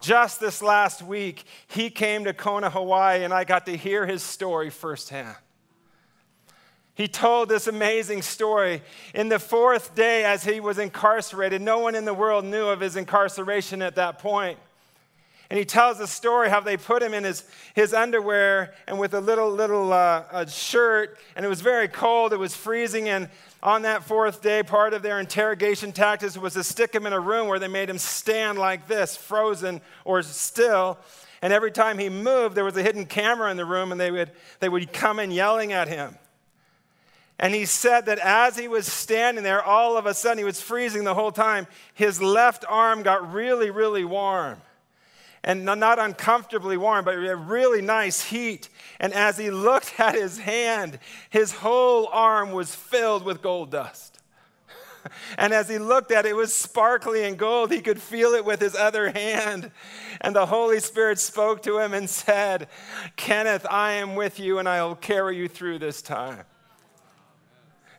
Just 0.00 0.40
this 0.40 0.60
last 0.60 1.00
week, 1.00 1.44
he 1.68 1.90
came 1.90 2.24
to 2.24 2.34
Kona, 2.34 2.70
Hawaii, 2.70 3.22
and 3.22 3.32
I 3.32 3.44
got 3.44 3.66
to 3.66 3.76
hear 3.76 4.04
his 4.04 4.24
story 4.24 4.68
firsthand. 4.68 5.36
He 6.96 7.08
told 7.08 7.50
this 7.50 7.66
amazing 7.66 8.22
story. 8.22 8.82
In 9.14 9.28
the 9.28 9.38
fourth 9.38 9.94
day, 9.94 10.24
as 10.24 10.44
he 10.44 10.60
was 10.60 10.78
incarcerated, 10.78 11.60
no 11.60 11.78
one 11.78 11.94
in 11.94 12.06
the 12.06 12.14
world 12.14 12.44
knew 12.46 12.66
of 12.66 12.80
his 12.80 12.96
incarceration 12.96 13.82
at 13.82 13.96
that 13.96 14.18
point. 14.18 14.58
And 15.50 15.58
he 15.58 15.66
tells 15.66 15.98
the 15.98 16.06
story 16.06 16.48
how 16.48 16.60
they 16.60 16.78
put 16.78 17.02
him 17.02 17.12
in 17.12 17.22
his, 17.22 17.44
his 17.74 17.92
underwear 17.92 18.74
and 18.88 18.98
with 18.98 19.12
a 19.12 19.20
little, 19.20 19.50
little 19.50 19.92
uh, 19.92 20.46
shirt, 20.46 21.18
and 21.36 21.44
it 21.44 21.48
was 21.48 21.60
very 21.60 21.86
cold, 21.86 22.32
it 22.32 22.38
was 22.38 22.56
freezing. 22.56 23.10
And 23.10 23.28
on 23.62 23.82
that 23.82 24.02
fourth 24.02 24.40
day, 24.40 24.62
part 24.62 24.94
of 24.94 25.02
their 25.02 25.20
interrogation 25.20 25.92
tactics 25.92 26.38
was 26.38 26.54
to 26.54 26.64
stick 26.64 26.94
him 26.94 27.06
in 27.06 27.12
a 27.12 27.20
room 27.20 27.46
where 27.46 27.58
they 27.58 27.68
made 27.68 27.90
him 27.90 27.98
stand 27.98 28.58
like 28.58 28.88
this, 28.88 29.16
frozen 29.16 29.82
or 30.06 30.22
still. 30.22 30.98
And 31.42 31.52
every 31.52 31.70
time 31.70 31.98
he 31.98 32.08
moved, 32.08 32.56
there 32.56 32.64
was 32.64 32.76
a 32.78 32.82
hidden 32.82 33.04
camera 33.04 33.50
in 33.50 33.58
the 33.58 33.66
room, 33.66 33.92
and 33.92 34.00
they 34.00 34.10
would, 34.10 34.32
they 34.60 34.70
would 34.70 34.94
come 34.94 35.20
in 35.20 35.30
yelling 35.30 35.74
at 35.74 35.88
him. 35.88 36.16
And 37.38 37.54
he 37.54 37.66
said 37.66 38.06
that 38.06 38.18
as 38.18 38.56
he 38.56 38.66
was 38.66 38.86
standing 38.86 39.44
there, 39.44 39.62
all 39.62 39.98
of 39.98 40.06
a 40.06 40.14
sudden, 40.14 40.38
he 40.38 40.44
was 40.44 40.60
freezing 40.60 41.04
the 41.04 41.14
whole 41.14 41.32
time, 41.32 41.66
his 41.92 42.22
left 42.22 42.64
arm 42.66 43.02
got 43.02 43.32
really, 43.32 43.70
really 43.70 44.04
warm. 44.04 44.60
And 45.44 45.64
not 45.64 46.00
uncomfortably 46.00 46.76
warm, 46.76 47.04
but 47.04 47.12
really 47.12 47.80
nice 47.80 48.22
heat. 48.22 48.68
And 48.98 49.12
as 49.12 49.38
he 49.38 49.50
looked 49.50 50.00
at 50.00 50.14
his 50.14 50.38
hand, 50.38 50.98
his 51.30 51.52
whole 51.52 52.08
arm 52.10 52.52
was 52.52 52.74
filled 52.74 53.24
with 53.24 53.42
gold 53.42 53.70
dust. 53.70 54.18
and 55.38 55.52
as 55.52 55.68
he 55.68 55.78
looked 55.78 56.10
at 56.10 56.26
it, 56.26 56.30
it 56.30 56.36
was 56.36 56.52
sparkly 56.52 57.22
and 57.22 57.38
gold. 57.38 57.70
He 57.70 57.80
could 57.80 58.00
feel 58.00 58.30
it 58.30 58.44
with 58.44 58.60
his 58.60 58.74
other 58.74 59.12
hand. 59.12 59.70
And 60.20 60.34
the 60.34 60.46
Holy 60.46 60.80
Spirit 60.80 61.20
spoke 61.20 61.62
to 61.62 61.78
him 61.78 61.94
and 61.94 62.10
said, 62.10 62.66
Kenneth, 63.14 63.66
I 63.70 63.92
am 63.92 64.16
with 64.16 64.40
you 64.40 64.58
and 64.58 64.68
I 64.68 64.82
will 64.82 64.96
carry 64.96 65.36
you 65.36 65.48
through 65.48 65.78
this 65.78 66.02
time. 66.02 66.44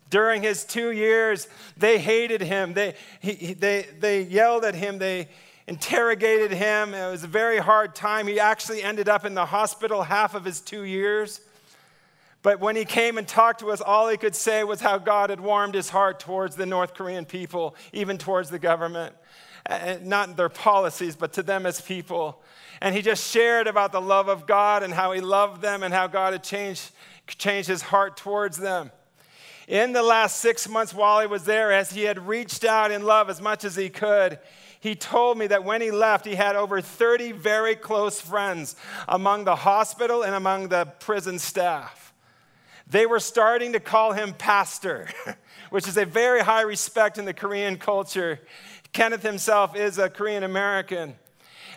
During 0.09 0.41
his 0.41 0.63
two 0.63 0.91
years, 0.91 1.47
they 1.75 1.99
hated 1.99 2.41
him. 2.41 2.73
They, 2.73 2.95
he, 3.19 3.53
they, 3.53 3.87
they 3.99 4.21
yelled 4.21 4.63
at 4.63 4.75
him. 4.75 4.99
They 4.99 5.27
interrogated 5.67 6.51
him. 6.51 6.93
It 6.93 7.11
was 7.11 7.25
a 7.25 7.27
very 7.27 7.57
hard 7.57 7.93
time. 7.93 8.25
He 8.27 8.39
actually 8.39 8.81
ended 8.81 9.09
up 9.09 9.25
in 9.25 9.33
the 9.33 9.45
hospital 9.45 10.03
half 10.03 10.33
of 10.33 10.45
his 10.45 10.61
two 10.61 10.83
years. 10.83 11.41
But 12.41 12.61
when 12.61 12.77
he 12.77 12.85
came 12.85 13.17
and 13.17 13.27
talked 13.27 13.59
to 13.59 13.71
us, 13.71 13.81
all 13.81 14.07
he 14.07 14.15
could 14.15 14.35
say 14.35 14.63
was 14.63 14.79
how 14.79 14.97
God 14.97 15.29
had 15.29 15.41
warmed 15.41 15.75
his 15.75 15.89
heart 15.89 16.21
towards 16.21 16.55
the 16.55 16.65
North 16.65 16.93
Korean 16.93 17.25
people, 17.25 17.75
even 17.91 18.17
towards 18.17 18.49
the 18.49 18.59
government. 18.59 19.13
Not 20.01 20.37
their 20.37 20.47
policies, 20.47 21.17
but 21.17 21.33
to 21.33 21.43
them 21.43 21.65
as 21.65 21.81
people. 21.81 22.41
And 22.79 22.95
he 22.95 23.01
just 23.01 23.29
shared 23.29 23.67
about 23.67 23.91
the 23.91 23.99
love 23.99 24.29
of 24.29 24.47
God 24.47 24.83
and 24.83 24.93
how 24.93 25.11
he 25.11 25.19
loved 25.19 25.61
them 25.61 25.83
and 25.83 25.93
how 25.93 26.07
God 26.07 26.31
had 26.31 26.43
changed, 26.43 26.91
changed 27.27 27.67
his 27.67 27.81
heart 27.81 28.15
towards 28.15 28.55
them 28.55 28.91
in 29.67 29.91
the 29.91 30.01
last 30.01 30.39
six 30.39 30.67
months 30.69 30.93
while 30.93 31.19
he 31.19 31.27
was 31.27 31.43
there, 31.43 31.73
as 31.73 31.91
he 31.91 32.03
had 32.03 32.27
reached 32.27 32.63
out 32.63 32.89
in 32.89 33.03
love 33.03 33.29
as 33.29 33.41
much 33.41 33.65
as 33.65 33.75
he 33.75 33.89
could, 33.89 34.39
he 34.79 34.95
told 34.95 35.37
me 35.37 35.47
that 35.47 35.65
when 35.65 35.81
he 35.81 35.91
left, 35.91 36.25
he 36.25 36.35
had 36.35 36.55
over 36.55 36.79
30 36.79 37.33
very 37.33 37.75
close 37.75 38.21
friends 38.21 38.75
among 39.07 39.43
the 39.43 39.55
hospital 39.55 40.23
and 40.23 40.33
among 40.33 40.69
the 40.69 40.85
prison 40.99 41.37
staff. 41.37 42.13
They 42.89 43.05
were 43.05 43.19
starting 43.19 43.73
to 43.73 43.81
call 43.81 44.13
him 44.13 44.33
pastor, 44.33 45.09
which 45.69 45.87
is 45.87 45.97
a 45.97 46.05
very 46.05 46.39
high 46.39 46.61
respect 46.61 47.17
in 47.17 47.25
the 47.25 47.33
Korean 47.33 47.77
culture. 47.77 48.39
Kenneth 48.93 49.23
himself 49.23 49.75
is 49.75 49.97
a 49.97 50.09
Korean 50.09 50.43
American. 50.43 51.15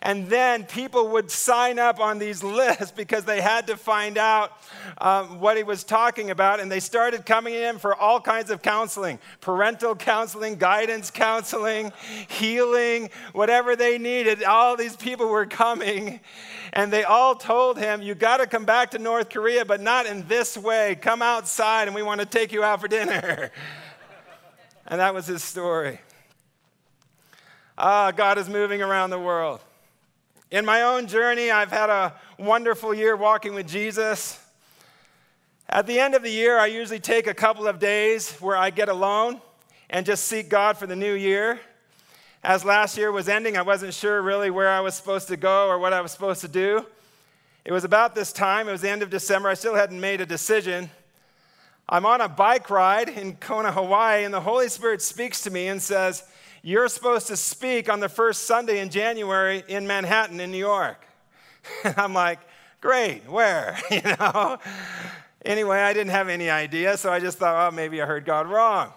And 0.02 0.28
then 0.28 0.64
people 0.64 1.08
would 1.08 1.30
sign 1.30 1.78
up 1.78 2.00
on 2.00 2.18
these 2.18 2.42
lists 2.42 2.90
because 2.90 3.24
they 3.24 3.40
had 3.40 3.66
to 3.66 3.76
find 3.76 4.16
out 4.16 4.52
um, 4.98 5.40
what 5.40 5.58
he 5.58 5.62
was 5.62 5.84
talking 5.84 6.30
about. 6.30 6.58
And 6.58 6.72
they 6.72 6.80
started 6.80 7.26
coming 7.26 7.54
in 7.54 7.78
for 7.78 7.94
all 7.94 8.20
kinds 8.20 8.50
of 8.50 8.62
counseling 8.62 9.18
parental 9.42 9.94
counseling, 9.94 10.56
guidance 10.56 11.10
counseling, 11.10 11.92
healing, 12.28 13.10
whatever 13.32 13.76
they 13.76 13.98
needed. 13.98 14.42
All 14.42 14.76
these 14.76 14.96
people 14.96 15.28
were 15.28 15.46
coming. 15.46 16.20
And 16.72 16.90
they 16.90 17.04
all 17.04 17.34
told 17.34 17.78
him, 17.78 18.00
You 18.00 18.14
got 18.14 18.38
to 18.38 18.46
come 18.46 18.64
back 18.64 18.92
to 18.92 18.98
North 18.98 19.28
Korea, 19.28 19.66
but 19.66 19.80
not 19.82 20.06
in 20.06 20.26
this 20.28 20.56
way. 20.56 20.96
Come 21.00 21.20
outside 21.20 21.88
and 21.88 21.94
we 21.94 22.02
want 22.02 22.20
to 22.20 22.26
take 22.26 22.52
you 22.52 22.64
out 22.64 22.80
for 22.80 22.88
dinner. 22.88 23.50
and 24.86 24.98
that 25.00 25.12
was 25.12 25.26
his 25.26 25.42
story. 25.44 26.00
Ah, 27.76 28.12
God 28.12 28.38
is 28.38 28.48
moving 28.48 28.80
around 28.80 29.10
the 29.10 29.18
world. 29.18 29.60
In 30.50 30.64
my 30.64 30.82
own 30.82 31.06
journey, 31.06 31.52
I've 31.52 31.70
had 31.70 31.90
a 31.90 32.12
wonderful 32.36 32.92
year 32.92 33.14
walking 33.14 33.54
with 33.54 33.68
Jesus. 33.68 34.36
At 35.68 35.86
the 35.86 36.00
end 36.00 36.16
of 36.16 36.24
the 36.24 36.30
year, 36.30 36.58
I 36.58 36.66
usually 36.66 36.98
take 36.98 37.28
a 37.28 37.34
couple 37.34 37.68
of 37.68 37.78
days 37.78 38.32
where 38.40 38.56
I 38.56 38.70
get 38.70 38.88
alone 38.88 39.40
and 39.88 40.04
just 40.04 40.24
seek 40.24 40.48
God 40.48 40.76
for 40.76 40.88
the 40.88 40.96
new 40.96 41.14
year. 41.14 41.60
As 42.42 42.64
last 42.64 42.98
year 42.98 43.12
was 43.12 43.28
ending, 43.28 43.56
I 43.56 43.62
wasn't 43.62 43.94
sure 43.94 44.20
really 44.20 44.50
where 44.50 44.70
I 44.70 44.80
was 44.80 44.96
supposed 44.96 45.28
to 45.28 45.36
go 45.36 45.68
or 45.68 45.78
what 45.78 45.92
I 45.92 46.00
was 46.00 46.10
supposed 46.10 46.40
to 46.40 46.48
do. 46.48 46.84
It 47.64 47.70
was 47.70 47.84
about 47.84 48.16
this 48.16 48.32
time, 48.32 48.68
it 48.68 48.72
was 48.72 48.80
the 48.80 48.90
end 48.90 49.04
of 49.04 49.10
December. 49.10 49.50
I 49.50 49.54
still 49.54 49.76
hadn't 49.76 50.00
made 50.00 50.20
a 50.20 50.26
decision. 50.26 50.90
I'm 51.88 52.04
on 52.04 52.20
a 52.20 52.28
bike 52.28 52.70
ride 52.70 53.08
in 53.08 53.36
Kona, 53.36 53.70
Hawaii, 53.70 54.24
and 54.24 54.34
the 54.34 54.40
Holy 54.40 54.68
Spirit 54.68 55.00
speaks 55.00 55.42
to 55.42 55.50
me 55.50 55.68
and 55.68 55.80
says, 55.80 56.24
you're 56.62 56.88
supposed 56.88 57.26
to 57.28 57.36
speak 57.36 57.88
on 57.88 58.00
the 58.00 58.08
first 58.08 58.44
Sunday 58.44 58.80
in 58.80 58.90
January 58.90 59.62
in 59.68 59.86
Manhattan, 59.86 60.40
in 60.40 60.50
New 60.50 60.58
York. 60.58 61.04
And 61.84 61.94
I'm 61.98 62.14
like, 62.14 62.40
Great, 62.80 63.28
where? 63.28 63.78
you 63.90 64.00
know? 64.02 64.58
Anyway, 65.44 65.78
I 65.78 65.92
didn't 65.92 66.12
have 66.12 66.28
any 66.28 66.50
idea, 66.50 66.96
so 66.96 67.12
I 67.12 67.20
just 67.20 67.38
thought, 67.38 67.68
oh, 67.72 67.74
maybe 67.74 68.00
I 68.00 68.06
heard 68.06 68.24
God 68.24 68.46
wrong. 68.46 68.92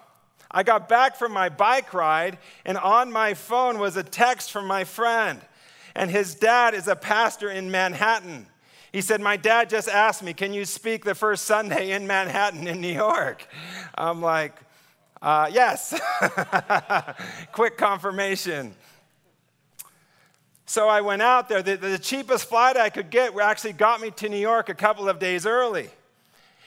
I 0.49 0.63
got 0.63 0.87
back 0.87 1.15
from 1.15 1.31
my 1.31 1.49
bike 1.49 1.93
ride, 1.93 2.37
and 2.63 2.77
on 2.77 3.11
my 3.11 3.33
phone 3.33 3.79
was 3.79 3.97
a 3.97 4.03
text 4.03 4.51
from 4.51 4.67
my 4.67 4.83
friend. 4.83 5.41
And 5.95 6.11
his 6.11 6.35
dad 6.35 6.73
is 6.73 6.87
a 6.87 6.95
pastor 6.95 7.49
in 7.49 7.71
Manhattan. 7.71 8.47
He 8.91 9.01
said, 9.01 9.21
My 9.21 9.37
dad 9.37 9.69
just 9.69 9.89
asked 9.89 10.21
me, 10.21 10.33
Can 10.33 10.53
you 10.53 10.65
speak 10.65 11.03
the 11.03 11.15
first 11.15 11.45
Sunday 11.45 11.91
in 11.91 12.07
Manhattan, 12.07 12.67
in 12.67 12.81
New 12.81 12.93
York? 12.93 13.47
I'm 13.95 14.21
like, 14.21 14.55
uh, 15.23 15.49
yes. 15.53 15.97
Quick 17.53 17.77
confirmation. 17.77 18.75
So 20.65 20.89
I 20.89 20.99
went 20.99 21.21
out 21.21 21.47
there. 21.47 21.63
The, 21.63 21.77
the, 21.77 21.97
cheapest 21.97 22.49
flight 22.49 22.75
I 22.75 22.89
could 22.89 23.09
get 23.09 23.33
actually 23.39 23.71
got 23.71 24.01
me 24.01 24.11
to 24.11 24.27
New 24.27 24.37
York 24.37 24.67
a 24.67 24.73
couple 24.73 25.07
of 25.07 25.19
days 25.19 25.45
early. 25.45 25.89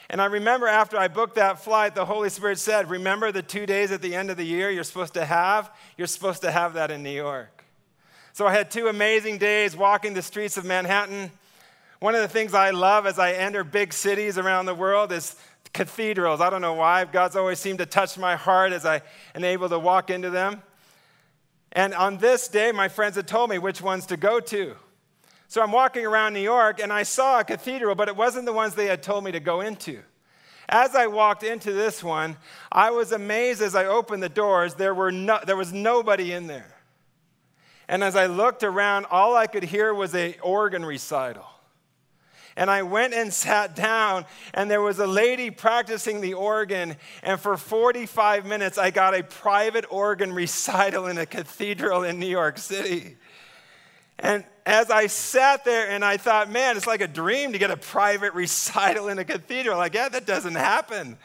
And 0.09 0.23
I 0.23 0.27
remember 0.27 0.67
after 0.69 0.97
I 0.97 1.09
booked 1.09 1.35
that 1.35 1.63
flight, 1.63 1.95
the 1.95 2.07
Holy 2.07 2.31
Spirit 2.31 2.59
said, 2.59 2.89
Remember 2.89 3.31
the 3.31 3.43
two 3.43 3.67
days 3.67 3.91
at 3.91 4.01
the 4.01 4.15
end 4.15 4.31
of 4.31 4.39
the 4.39 4.45
year 4.45 4.71
you're 4.71 4.85
supposed 4.85 5.15
to 5.15 5.27
have? 5.27 5.71
You're 5.99 6.07
supposed 6.07 6.41
to 6.41 6.51
have 6.51 6.75
that 6.75 6.91
in 6.91 7.03
New 7.03 7.11
York. 7.11 7.63
So 8.33 8.47
I 8.47 8.55
had 8.55 8.71
two 8.71 8.89
amazing 8.89 9.37
days 9.37 9.77
walking 9.77 10.15
the 10.15 10.23
streets 10.23 10.57
of 10.57 10.65
Manhattan. 10.65 11.31
One 12.01 12.15
of 12.15 12.23
the 12.23 12.29
things 12.29 12.55
I 12.55 12.71
love 12.71 13.05
as 13.05 13.19
I 13.19 13.33
enter 13.33 13.65
big 13.65 13.93
cities 13.93 14.39
around 14.39 14.65
the 14.65 14.75
world 14.75 15.13
is 15.13 15.37
cathedrals. 15.73 16.41
I 16.41 16.51
don't 16.51 16.61
know 16.61 16.75
why. 16.75 17.05
God's 17.05 17.37
always 17.37 17.59
seemed 17.59 17.79
to 17.79 17.87
touch 17.87 18.19
my 18.19 18.37
heart 18.37 18.73
as 18.73 18.85
I 18.85 19.03
am 19.35 19.45
able 19.45 19.69
to 19.69 19.79
walk 19.79 20.11
into 20.11 20.31
them. 20.31 20.63
And 21.73 21.93
on 21.95 22.19
this 22.19 22.49
day, 22.49 22.73
my 22.73 22.89
friends 22.89 23.17
had 23.17 23.29
told 23.29 23.51
me 23.51 23.59
which 23.59 23.83
ones 23.83 24.07
to 24.07 24.17
go 24.17 24.41
to. 24.41 24.77
So 25.49 25.63
I'm 25.63 25.73
walking 25.73 26.05
around 26.05 26.33
New 26.33 26.41
York 26.41 26.81
and 26.81 26.93
I 26.93 27.03
saw 27.03 27.41
a 27.41 27.45
cathedral, 27.45 27.95
but 27.95 28.09
it 28.09 28.17
wasn't 28.17 28.47
the 28.47 28.53
ones 28.53 28.75
they 28.75 28.87
had 28.87 29.03
told 29.03 29.25
me 29.25 29.33
to 29.33 29.41
go 29.41 29.61
into. 29.61 30.03
As 30.69 30.97
I 30.97 31.07
walked 31.07 31.45
into 31.45 31.73
this 31.73 32.03
one, 32.03 32.37
I 32.73 32.91
was 32.91 33.13
amazed 33.13 33.63
as 33.63 33.77
I 33.77 33.85
opened 33.87 34.23
the 34.23 34.29
doors, 34.29 34.75
there, 34.75 34.95
were 34.95 35.13
no, 35.13 35.39
there 35.47 35.57
was 35.57 35.73
nobody 35.73 36.33
in 36.33 36.49
there. 36.49 36.75
And 37.89 38.03
as 38.03 38.17
I 38.17 38.27
looked 38.27 38.65
around, 38.65 39.07
all 39.11 39.37
I 39.37 39.47
could 39.47 39.63
hear 39.63 39.95
was 39.95 40.15
a 40.15 40.37
organ 40.43 40.85
recital. 40.85 41.47
And 42.57 42.71
I 42.71 42.83
went 42.83 43.15
and 43.15 43.33
sat 43.47 43.77
down, 43.77 44.25
and 44.55 44.71
there 44.71 44.81
was 44.81 44.99
a 44.99 45.07
lady 45.07 45.51
practicing 45.51 46.21
the 46.21 46.35
organ. 46.35 46.97
And 47.23 47.39
for 47.39 47.57
45 47.57 48.47
minutes, 48.47 48.79
I 48.79 48.91
got 48.91 49.15
a 49.15 49.23
private 49.23 49.85
organ 49.91 50.33
recital 50.35 51.07
in 51.07 51.19
a 51.19 51.27
cathedral 51.27 52.05
in 52.05 52.19
New 52.19 52.27
York 52.27 52.59
City. 52.59 53.17
And 54.19 54.45
as 54.65 54.91
I 54.91 55.09
sat 55.09 55.65
there 55.65 55.91
and 55.91 56.03
I 56.03 56.17
thought, 56.17 56.51
man, 56.51 56.77
it's 56.77 56.87
like 56.87 57.03
a 57.03 57.09
dream 57.09 57.53
to 57.53 57.59
get 57.59 57.71
a 57.71 57.77
private 57.77 58.33
recital 58.35 59.09
in 59.09 59.19
a 59.19 59.25
cathedral. 59.25 59.77
Like, 59.77 59.95
yeah, 59.95 60.09
that 60.09 60.27
doesn't 60.27 60.55
happen. 60.55 61.19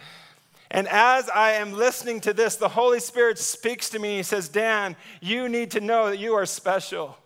And 0.69 0.87
as 0.87 1.29
I 1.29 1.53
am 1.53 1.73
listening 1.73 2.21
to 2.21 2.33
this, 2.33 2.55
the 2.55 2.69
Holy 2.69 3.01
Spirit 3.01 3.37
speaks 3.37 3.89
to 3.89 3.99
me. 3.99 4.17
He 4.17 4.23
says, 4.23 4.47
Dan, 4.47 4.95
you 5.19 5.49
need 5.49 5.71
to 5.71 5.81
know 5.81 6.09
that 6.09 6.17
you 6.17 6.33
are 6.33 6.45
special 6.45 7.17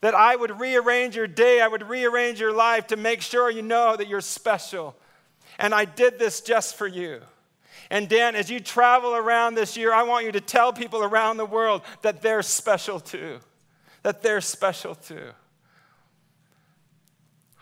that 0.00 0.14
I 0.14 0.36
would 0.36 0.60
rearrange 0.60 1.16
your 1.16 1.26
day, 1.26 1.60
I 1.60 1.68
would 1.68 1.88
rearrange 1.88 2.40
your 2.40 2.52
life 2.52 2.88
to 2.88 2.96
make 2.96 3.20
sure 3.20 3.50
you 3.50 3.62
know 3.62 3.96
that 3.96 4.08
you're 4.08 4.20
special. 4.20 4.96
And 5.58 5.74
I 5.74 5.84
did 5.84 6.18
this 6.18 6.40
just 6.40 6.76
for 6.76 6.86
you. 6.86 7.20
And 7.90 8.08
Dan, 8.08 8.36
as 8.36 8.50
you 8.50 8.60
travel 8.60 9.14
around 9.14 9.54
this 9.54 9.76
year, 9.76 9.92
I 9.92 10.02
want 10.02 10.26
you 10.26 10.32
to 10.32 10.40
tell 10.40 10.72
people 10.72 11.02
around 11.02 11.36
the 11.36 11.46
world 11.46 11.82
that 12.02 12.22
they're 12.22 12.42
special 12.42 13.00
too. 13.00 13.38
That 14.02 14.22
they're 14.22 14.40
special 14.40 14.94
too. 14.94 15.30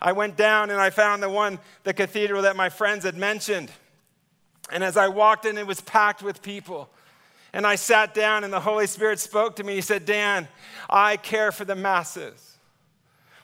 I 0.01 0.11
went 0.11 0.37
down 0.37 0.69
and 0.69 0.79
I 0.79 0.89
found 0.89 1.23
the 1.23 1.29
one, 1.29 1.59
the 1.83 1.93
cathedral 1.93 2.43
that 2.43 2.55
my 2.55 2.69
friends 2.69 3.03
had 3.03 3.17
mentioned. 3.17 3.71
And 4.71 4.83
as 4.83 4.97
I 4.97 5.07
walked 5.07 5.45
in, 5.45 5.57
it 5.57 5.65
was 5.65 5.81
packed 5.81 6.21
with 6.21 6.41
people. 6.41 6.89
And 7.57 7.65
I 7.65 7.73
sat 7.73 8.13
down, 8.13 8.43
and 8.43 8.53
the 8.53 8.59
Holy 8.59 8.85
Spirit 8.85 9.17
spoke 9.17 9.55
to 9.55 9.63
me. 9.63 9.73
He 9.73 9.81
said, 9.81 10.05
Dan, 10.05 10.47
I 10.87 11.17
care 11.17 11.51
for 11.51 11.65
the 11.65 11.73
masses. 11.73 12.59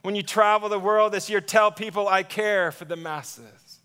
When 0.03 0.13
you 0.13 0.22
travel 0.22 0.70
the 0.70 0.77
world 0.77 1.13
this 1.13 1.32
year, 1.32 1.41
tell 1.41 1.72
people 1.72 2.08
I 2.08 2.22
care 2.22 2.72
for 2.72 2.86
the 2.86 2.96
masses. 2.96 3.79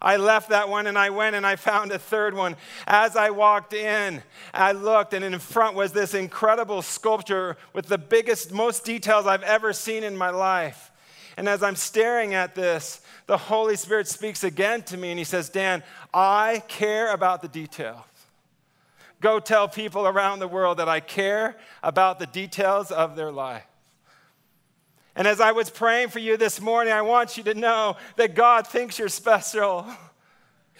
I 0.00 0.16
left 0.16 0.48
that 0.48 0.70
one 0.70 0.86
and 0.86 0.96
I 0.96 1.10
went 1.10 1.36
and 1.36 1.46
I 1.46 1.56
found 1.56 1.92
a 1.92 1.98
third 1.98 2.32
one. 2.32 2.56
As 2.86 3.14
I 3.14 3.28
walked 3.28 3.74
in, 3.74 4.22
I 4.54 4.72
looked, 4.72 5.12
and 5.12 5.22
in 5.22 5.38
front 5.38 5.76
was 5.76 5.92
this 5.92 6.14
incredible 6.14 6.80
sculpture 6.80 7.58
with 7.74 7.88
the 7.88 7.98
biggest, 7.98 8.52
most 8.52 8.86
details 8.86 9.26
I've 9.26 9.42
ever 9.42 9.74
seen 9.74 10.02
in 10.02 10.16
my 10.16 10.30
life. 10.30 10.92
And 11.36 11.46
as 11.46 11.62
I'm 11.62 11.76
staring 11.76 12.32
at 12.32 12.54
this, 12.54 13.02
the 13.26 13.36
Holy 13.36 13.76
Spirit 13.76 14.08
speaks 14.08 14.44
again 14.44 14.80
to 14.84 14.96
me 14.96 15.10
and 15.10 15.18
he 15.18 15.26
says, 15.26 15.50
Dan, 15.50 15.82
I 16.14 16.62
care 16.68 17.12
about 17.12 17.42
the 17.42 17.48
details. 17.48 18.06
Go 19.20 19.40
tell 19.40 19.68
people 19.68 20.06
around 20.06 20.38
the 20.38 20.48
world 20.48 20.78
that 20.78 20.88
I 20.88 21.00
care 21.00 21.56
about 21.82 22.18
the 22.18 22.26
details 22.26 22.90
of 22.90 23.16
their 23.16 23.32
life. 23.32 23.64
And 25.16 25.26
as 25.26 25.40
I 25.40 25.50
was 25.50 25.68
praying 25.68 26.10
for 26.10 26.20
you 26.20 26.36
this 26.36 26.60
morning, 26.60 26.92
I 26.92 27.02
want 27.02 27.36
you 27.36 27.42
to 27.44 27.54
know 27.54 27.96
that 28.16 28.36
God 28.36 28.66
thinks 28.68 29.00
you're 29.00 29.08
special. 29.08 29.84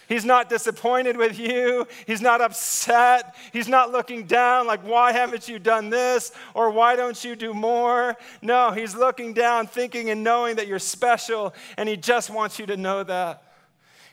He's 0.09 0.25
not 0.25 0.49
disappointed 0.49 1.17
with 1.17 1.39
you. 1.39 1.87
He's 2.07 2.23
not 2.23 2.41
upset. 2.41 3.35
He's 3.53 3.69
not 3.69 3.91
looking 3.91 4.25
down 4.27 4.67
like, 4.67 4.81
why 4.83 5.13
haven't 5.13 5.49
you 5.49 5.59
done 5.59 5.91
this? 5.91 6.31
Or 6.55 6.71
why 6.71 6.95
don't 6.95 7.23
you 7.25 7.35
do 7.35 7.53
more? 7.53 8.17
No, 8.41 8.71
He's 8.71 8.95
looking 8.95 9.35
down, 9.35 9.67
thinking 9.67 10.09
and 10.09 10.23
knowing 10.23 10.57
that 10.57 10.69
you're 10.69 10.79
special, 10.79 11.53
and 11.77 11.89
He 11.89 11.97
just 11.97 12.31
wants 12.31 12.59
you 12.61 12.67
to 12.67 12.77
know 12.77 13.03
that. 13.03 13.43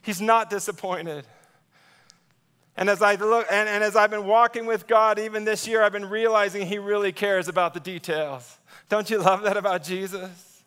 He's 0.02 0.22
not 0.22 0.50
disappointed. 0.50 1.26
And 2.78 2.90
as, 2.90 3.02
I 3.02 3.16
look, 3.16 3.48
and, 3.50 3.70
and 3.70 3.84
as 3.84 3.96
I've 3.96 4.12
been 4.12 4.26
walking 4.26 4.66
with 4.66 4.86
God, 4.86 5.18
even 5.18 5.46
this 5.46 5.68
year, 5.68 5.82
I've 5.82 5.94
been 5.94 6.10
realizing 6.10 6.68
He 6.68 6.78
really 6.78 7.12
cares 7.12 7.48
about 7.48 7.74
the 7.74 7.80
details. 7.80 8.58
Don't 8.90 9.10
you 9.10 9.20
love 9.20 9.44
that 9.44 9.56
about 9.56 9.84
Jesus? 9.84 10.64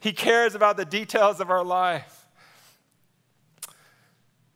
He 0.00 0.12
cares 0.12 0.56
about 0.56 0.76
the 0.76 0.84
details 0.84 1.40
of 1.40 1.50
our 1.50 1.62
life. 1.62 2.26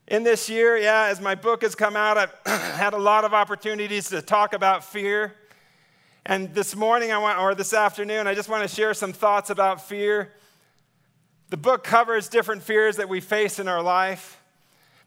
In 0.08 0.24
this 0.24 0.48
year, 0.48 0.76
yeah, 0.76 1.04
as 1.04 1.20
my 1.20 1.34
book 1.34 1.62
has 1.62 1.74
come 1.74 1.96
out, 1.96 2.18
I've 2.18 2.34
had 2.46 2.92
a 2.92 2.98
lot 2.98 3.24
of 3.24 3.32
opportunities 3.32 4.08
to 4.10 4.22
talk 4.22 4.52
about 4.52 4.84
fear. 4.84 5.34
And 6.24 6.52
this 6.54 6.74
morning, 6.74 7.12
I 7.12 7.18
want, 7.18 7.38
or 7.38 7.54
this 7.54 7.72
afternoon, 7.72 8.26
I 8.26 8.34
just 8.34 8.48
want 8.48 8.68
to 8.68 8.74
share 8.74 8.94
some 8.94 9.12
thoughts 9.12 9.50
about 9.50 9.80
fear. 9.80 10.32
The 11.50 11.56
book 11.56 11.84
covers 11.84 12.28
different 12.28 12.64
fears 12.64 12.96
that 12.96 13.08
we 13.08 13.20
face 13.20 13.60
in 13.60 13.68
our 13.68 13.82
life. 13.82 14.40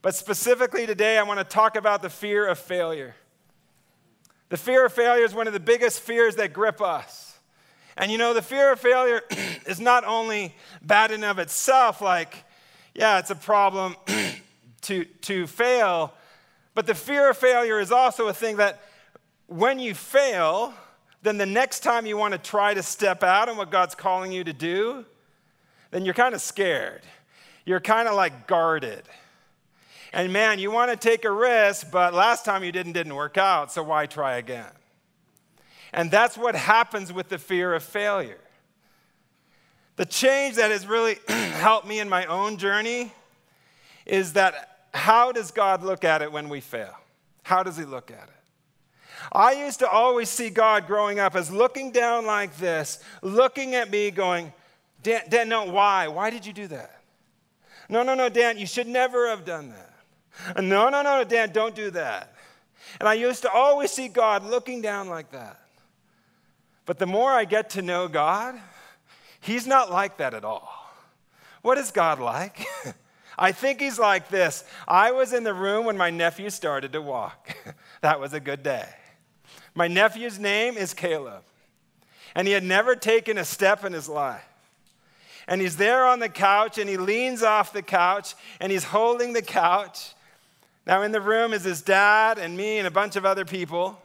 But 0.02 0.16
specifically 0.16 0.86
today, 0.86 1.18
I 1.18 1.24
want 1.24 1.40
to 1.40 1.44
talk 1.44 1.76
about 1.76 2.02
the 2.02 2.10
fear 2.10 2.48
of 2.48 2.58
failure. 2.58 3.16
The 4.50 4.58
fear 4.58 4.86
of 4.86 4.94
failure 4.94 5.26
is 5.26 5.34
one 5.34 5.48
of 5.48 5.54
the 5.54 5.60
biggest 5.60 6.00
fears 6.00 6.36
that 6.38 6.54
grip 6.54 6.82
us. 6.82 7.38
And 7.98 8.12
you 8.12 8.18
know, 8.18 8.34
the 8.34 8.42
fear 8.42 8.72
of 8.72 8.80
failure 8.80 9.22
is 9.68 9.80
not 9.80 10.06
only 10.06 10.56
bad 10.82 11.12
in 11.12 11.24
of 11.24 11.38
itself, 11.38 12.02
like, 12.02 12.46
yeah, 12.96 13.20
it's 13.20 13.30
a 13.30 13.36
problem 13.36 13.96
to, 14.82 15.04
to 15.04 15.48
fail, 15.48 16.14
but 16.74 16.88
the 16.88 16.96
fear 16.96 17.30
of 17.30 17.38
failure 17.38 17.80
is 17.80 17.92
also 17.92 18.28
a 18.28 18.34
thing 18.34 18.58
that 18.58 18.82
when 19.48 19.80
you 19.80 19.94
fail, 19.94 20.74
then 21.24 21.38
the 21.38 21.46
next 21.46 21.82
time 21.82 22.06
you 22.06 22.16
want 22.16 22.32
to 22.32 22.38
try 22.38 22.74
to 22.74 22.82
step 22.82 23.22
out 23.22 23.50
on 23.50 23.58
what 23.58 23.70
God's 23.70 23.96
calling 23.96 24.32
you 24.32 24.46
to 24.46 24.54
do, 24.54 25.06
then 25.92 26.06
you're 26.06 26.14
kind 26.14 26.34
of 26.34 26.40
scared. 26.40 27.02
You're 27.66 27.82
kind 27.82 28.08
of 28.08 28.16
like 28.16 28.48
guarded. 28.48 29.04
And 30.12 30.34
man, 30.34 30.60
you 30.60 30.72
want 30.72 30.92
to 30.92 30.98
take 30.98 31.24
a 31.26 31.32
risk, 31.32 31.92
but 31.92 32.14
last 32.14 32.46
time 32.46 32.64
you 32.64 32.72
didn't 32.72 32.94
didn't 32.94 33.16
work 33.16 33.38
out, 33.38 33.72
so 33.72 33.84
why 33.84 34.06
try 34.06 34.38
again? 34.38 34.72
And 35.94 36.10
that's 36.10 36.38
what 36.38 36.56
happens 36.56 37.12
with 37.14 37.30
the 37.30 37.38
fear 37.38 37.74
of 37.74 37.84
failure. 37.84 38.40
The 39.96 40.06
change 40.06 40.56
that 40.56 40.72
has 40.72 40.88
really 40.88 41.18
helped 41.28 41.88
me 41.88 42.00
in 42.00 42.10
my 42.10 42.26
own 42.26 42.58
journey 42.58 43.12
is 44.06 44.34
that 44.34 44.88
how 44.94 45.32
does 45.32 45.52
God 45.52 45.84
look 45.84 46.04
at 46.04 46.22
it 46.22 46.32
when 46.32 46.50
we 46.50 46.62
fail? 46.62 46.96
How 47.44 47.64
does 47.64 47.78
he 47.78 47.86
look 47.86 48.10
at 48.10 48.24
it? 48.24 48.36
I 49.32 49.52
used 49.52 49.80
to 49.80 49.90
always 49.90 50.30
see 50.30 50.50
God 50.50 50.88
growing 50.88 51.20
up 51.20 51.36
as 51.36 51.52
looking 51.52 51.92
down 51.92 52.26
like 52.26 52.56
this, 52.58 53.04
looking 53.22 53.76
at 53.76 53.92
me, 53.92 54.12
going, 54.12 54.54
Dan, 55.04 55.22
Dan, 55.30 55.50
no, 55.50 55.66
why? 55.66 56.08
Why 56.08 56.30
did 56.30 56.46
you 56.46 56.54
do 56.54 56.68
that? 56.68 57.02
No, 57.90 58.04
no, 58.04 58.16
no, 58.16 58.30
Dan, 58.30 58.58
you 58.58 58.66
should 58.66 58.88
never 58.88 59.28
have 59.28 59.46
done 59.46 59.70
that. 59.70 59.89
No, 60.56 60.90
no, 60.90 61.02
no, 61.02 61.24
Dan, 61.24 61.52
don't 61.52 61.76
do 61.76 61.92
that. 61.92 62.34
And 63.00 63.08
I 63.08 63.14
used 63.14 63.42
to 63.44 63.52
always 63.52 63.92
see 63.92 64.08
God 64.08 64.44
looking 64.44 64.82
down 64.82 65.10
like 65.10 65.32
that. 65.32 65.60
But 66.86 66.98
the 66.98 67.06
more 67.06 67.32
I 67.32 67.46
get 67.46 67.72
to 67.72 67.82
know 67.82 68.08
God, 68.08 68.60
He's 69.42 69.68
not 69.68 69.92
like 69.92 70.18
that 70.18 70.34
at 70.34 70.44
all. 70.44 70.70
What 71.62 71.78
is 71.78 71.92
God 71.92 72.20
like? 72.20 72.66
I 73.38 73.52
think 73.52 73.80
He's 73.80 74.00
like 74.00 74.30
this. 74.30 74.64
I 74.88 75.12
was 75.12 75.34
in 75.34 75.44
the 75.44 75.54
room 75.54 75.86
when 75.86 75.98
my 75.98 76.10
nephew 76.10 76.50
started 76.50 76.94
to 76.94 77.02
walk. 77.02 77.56
that 78.02 78.20
was 78.20 78.34
a 78.34 78.40
good 78.40 78.64
day. 78.64 78.86
My 79.76 79.88
nephew's 79.88 80.40
name 80.40 80.78
is 80.78 80.94
Caleb, 80.94 81.44
and 82.36 82.48
he 82.48 82.54
had 82.54 82.64
never 82.64 82.96
taken 82.96 83.38
a 83.38 83.46
step 83.46 83.86
in 83.86 83.94
his 83.94 84.10
life. 84.10 84.44
And 85.48 85.62
he's 85.62 85.78
there 85.78 86.06
on 86.06 86.20
the 86.20 86.30
couch, 86.30 86.78
and 86.78 86.90
he 86.90 86.98
leans 86.98 87.44
off 87.44 87.72
the 87.72 87.82
couch, 87.82 88.36
and 88.60 88.72
he's 88.72 88.84
holding 88.84 89.34
the 89.34 89.42
couch, 89.42 90.14
now, 90.90 91.04
in 91.04 91.12
the 91.12 91.22
room 91.22 91.54
is 91.54 91.64
his 91.64 91.84
dad 91.84 92.40
and 92.40 92.58
me 92.58 92.80
and 92.80 92.88
a 92.88 92.90
bunch 92.90 93.16
of 93.16 93.24
other 93.24 93.46
people. 93.46 94.02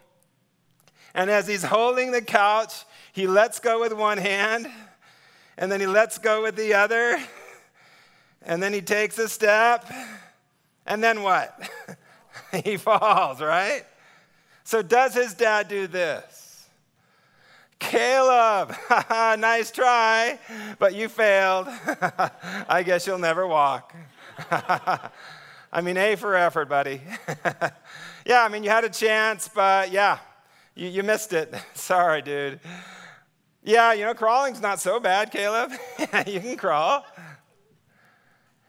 And 1.14 1.30
as 1.30 1.48
he's 1.48 1.62
holding 1.62 2.12
the 2.12 2.20
couch, 2.20 2.84
he 3.14 3.26
lets 3.26 3.58
go 3.58 3.80
with 3.80 3.94
one 3.94 4.18
hand, 4.18 4.66
and 5.56 5.72
then 5.72 5.80
he 5.80 5.86
lets 5.86 6.18
go 6.18 6.42
with 6.42 6.56
the 6.56 6.74
other, 6.74 7.18
and 8.42 8.62
then 8.62 8.74
he 8.74 8.82
takes 8.82 9.16
a 9.16 9.30
step, 9.30 9.90
and 10.84 11.02
then 11.02 11.22
what? 11.22 11.58
he 12.64 12.76
falls, 12.76 13.40
right? 13.40 13.84
So, 14.64 14.82
does 14.82 15.14
his 15.14 15.32
dad 15.32 15.68
do 15.68 15.86
this? 15.86 16.68
Caleb, 17.78 18.74
nice 19.10 19.70
try, 19.70 20.38
but 20.78 20.94
you 20.94 21.08
failed. 21.08 21.66
I 22.68 22.82
guess 22.84 23.06
you'll 23.06 23.16
never 23.16 23.46
walk. 23.46 23.94
I 25.74 25.80
mean, 25.80 25.96
A 25.96 26.14
for 26.14 26.36
effort, 26.36 26.68
buddy. 26.68 27.00
yeah, 28.24 28.44
I 28.44 28.48
mean, 28.48 28.62
you 28.62 28.70
had 28.70 28.84
a 28.84 28.88
chance, 28.88 29.50
but 29.52 29.90
yeah, 29.90 30.18
you, 30.76 30.88
you 30.88 31.02
missed 31.02 31.32
it. 31.32 31.52
Sorry, 31.74 32.22
dude. 32.22 32.60
Yeah, 33.64 33.92
you 33.92 34.04
know, 34.04 34.14
crawling's 34.14 34.60
not 34.60 34.78
so 34.78 35.00
bad, 35.00 35.32
Caleb. 35.32 35.72
you 36.28 36.38
can 36.38 36.56
crawl. 36.56 37.04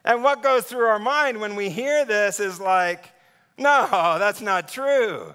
And 0.04 0.24
what 0.24 0.42
goes 0.42 0.64
through 0.64 0.86
our 0.86 0.98
mind 0.98 1.40
when 1.40 1.54
we 1.54 1.70
hear 1.70 2.04
this 2.04 2.40
is 2.40 2.58
like, 2.58 3.12
no, 3.56 3.86
that's 4.18 4.40
not 4.40 4.66
true. 4.66 5.32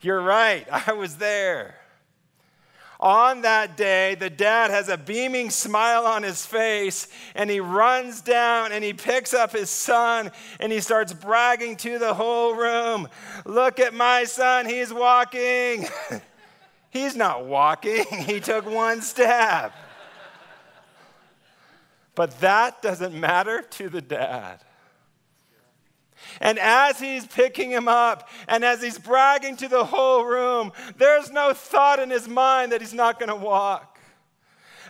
You're 0.00 0.22
right, 0.22 0.66
I 0.88 0.92
was 0.94 1.16
there. 1.16 1.74
On 3.04 3.42
that 3.42 3.76
day, 3.76 4.14
the 4.14 4.30
dad 4.30 4.70
has 4.70 4.88
a 4.88 4.96
beaming 4.96 5.50
smile 5.50 6.06
on 6.06 6.22
his 6.22 6.46
face 6.46 7.06
and 7.34 7.50
he 7.50 7.60
runs 7.60 8.22
down 8.22 8.72
and 8.72 8.82
he 8.82 8.94
picks 8.94 9.34
up 9.34 9.52
his 9.52 9.68
son 9.68 10.32
and 10.58 10.72
he 10.72 10.80
starts 10.80 11.12
bragging 11.12 11.76
to 11.76 11.98
the 11.98 12.14
whole 12.14 12.54
room 12.54 13.06
Look 13.44 13.78
at 13.78 13.92
my 13.92 14.24
son, 14.24 14.64
he's 14.64 14.90
walking. 14.90 15.86
he's 16.90 17.14
not 17.14 17.44
walking, 17.44 18.06
he 18.20 18.40
took 18.40 18.64
one 18.64 19.02
step. 19.02 19.74
But 22.14 22.40
that 22.40 22.80
doesn't 22.80 23.14
matter 23.14 23.60
to 23.72 23.90
the 23.90 24.00
dad. 24.00 24.60
And 26.40 26.58
as 26.58 26.98
he's 26.98 27.26
picking 27.26 27.70
him 27.70 27.88
up 27.88 28.28
and 28.48 28.64
as 28.64 28.82
he's 28.82 28.98
bragging 28.98 29.56
to 29.56 29.68
the 29.68 29.84
whole 29.84 30.24
room, 30.24 30.72
there's 30.96 31.30
no 31.30 31.52
thought 31.52 32.00
in 32.00 32.10
his 32.10 32.28
mind 32.28 32.72
that 32.72 32.80
he's 32.80 32.94
not 32.94 33.18
going 33.18 33.28
to 33.28 33.36
walk. 33.36 33.98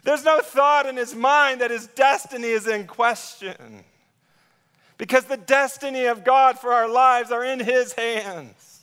There's 0.02 0.24
no 0.24 0.40
thought 0.40 0.86
in 0.86 0.96
his 0.96 1.14
mind 1.14 1.60
that 1.60 1.70
his 1.70 1.86
destiny 1.88 2.48
is 2.48 2.66
in 2.66 2.86
question. 2.86 3.84
Because 4.98 5.24
the 5.24 5.36
destiny 5.36 6.04
of 6.04 6.24
God 6.24 6.58
for 6.58 6.72
our 6.72 6.88
lives 6.88 7.32
are 7.32 7.44
in 7.44 7.58
his 7.58 7.94
hands. 7.94 8.80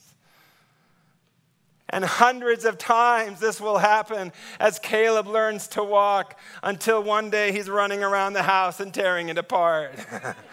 And 1.88 2.04
hundreds 2.04 2.64
of 2.64 2.78
times 2.78 3.38
this 3.38 3.60
will 3.60 3.78
happen 3.78 4.32
as 4.58 4.78
Caleb 4.78 5.26
learns 5.26 5.68
to 5.68 5.84
walk 5.84 6.38
until 6.62 7.02
one 7.02 7.28
day 7.28 7.52
he's 7.52 7.68
running 7.68 8.02
around 8.02 8.32
the 8.32 8.42
house 8.42 8.80
and 8.80 8.92
tearing 8.92 9.28
it 9.28 9.38
apart. 9.38 9.94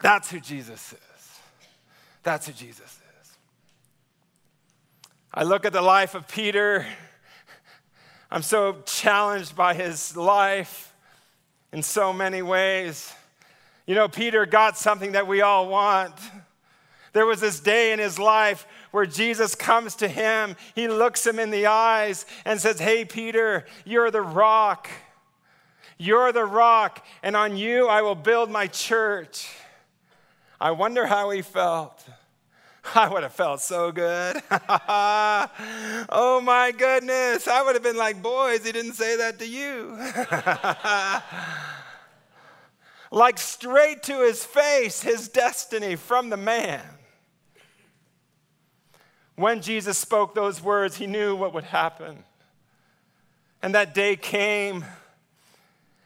That's 0.00 0.30
who 0.30 0.40
Jesus 0.40 0.92
is. 0.92 1.38
That's 2.22 2.46
who 2.46 2.52
Jesus 2.52 2.80
is. 2.86 3.32
I 5.32 5.44
look 5.44 5.64
at 5.64 5.72
the 5.72 5.82
life 5.82 6.14
of 6.14 6.28
Peter. 6.28 6.86
I'm 8.30 8.42
so 8.42 8.82
challenged 8.84 9.56
by 9.56 9.74
his 9.74 10.16
life 10.16 10.92
in 11.72 11.82
so 11.82 12.12
many 12.12 12.42
ways. 12.42 13.12
You 13.86 13.94
know, 13.94 14.08
Peter 14.08 14.46
got 14.46 14.76
something 14.76 15.12
that 15.12 15.26
we 15.26 15.40
all 15.40 15.68
want. 15.68 16.14
There 17.12 17.26
was 17.26 17.40
this 17.40 17.58
day 17.58 17.92
in 17.92 17.98
his 17.98 18.18
life 18.18 18.66
where 18.90 19.06
Jesus 19.06 19.54
comes 19.54 19.96
to 19.96 20.08
him, 20.08 20.56
he 20.74 20.88
looks 20.88 21.26
him 21.26 21.38
in 21.38 21.50
the 21.50 21.66
eyes 21.66 22.26
and 22.44 22.60
says, 22.60 22.78
Hey, 22.78 23.04
Peter, 23.04 23.66
you're 23.84 24.10
the 24.10 24.22
rock. 24.22 24.88
You're 25.98 26.30
the 26.30 26.44
rock, 26.44 27.04
and 27.24 27.34
on 27.34 27.56
you 27.56 27.88
I 27.88 28.02
will 28.02 28.14
build 28.14 28.50
my 28.50 28.68
church. 28.68 29.48
I 30.60 30.72
wonder 30.72 31.06
how 31.06 31.30
he 31.30 31.42
felt. 31.42 32.04
I 32.94 33.08
would 33.08 33.22
have 33.22 33.32
felt 33.32 33.60
so 33.60 33.92
good. 33.92 34.42
oh 36.10 36.40
my 36.42 36.72
goodness. 36.76 37.46
I 37.46 37.62
would 37.62 37.74
have 37.74 37.82
been 37.82 37.96
like, 37.96 38.22
boys, 38.22 38.64
he 38.64 38.72
didn't 38.72 38.94
say 38.94 39.16
that 39.16 39.38
to 39.38 39.46
you. 39.46 39.96
like 43.10 43.38
straight 43.38 44.02
to 44.04 44.20
his 44.20 44.44
face, 44.44 45.02
his 45.02 45.28
destiny 45.28 45.96
from 45.96 46.30
the 46.30 46.36
man. 46.36 46.82
When 49.36 49.60
Jesus 49.60 49.96
spoke 49.98 50.34
those 50.34 50.60
words, 50.62 50.96
he 50.96 51.06
knew 51.06 51.36
what 51.36 51.54
would 51.54 51.64
happen. 51.64 52.24
And 53.62 53.74
that 53.74 53.94
day 53.94 54.16
came. 54.16 54.84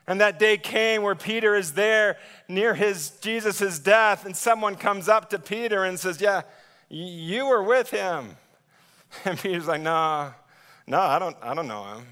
And 0.07 0.21
that 0.21 0.39
day 0.39 0.57
came 0.59 1.03
where 1.03 1.15
Peter 1.15 1.55
is 1.55 1.75
there 1.75 2.17
near 2.49 2.75
his 2.75 3.11
Jesus' 3.21 3.79
death, 3.79 4.27
and 4.27 4.37
someone 4.37 4.75
comes 4.75 5.09
up 5.09 5.31
to 5.31 5.39
Peter 5.39 5.85
and 5.85 5.99
says, 5.99 6.21
Yeah, 6.21 6.43
you 6.89 7.47
were 7.47 7.63
with 7.63 7.91
him. 7.91 8.37
And 9.27 9.39
Peter's 9.39 9.69
like, 9.69 9.83
No, 9.83 10.33
no, 10.87 10.99
I 10.99 11.19
don't, 11.19 11.37
I 11.43 11.55
don't 11.55 11.69
know 11.69 11.85
him. 11.85 12.07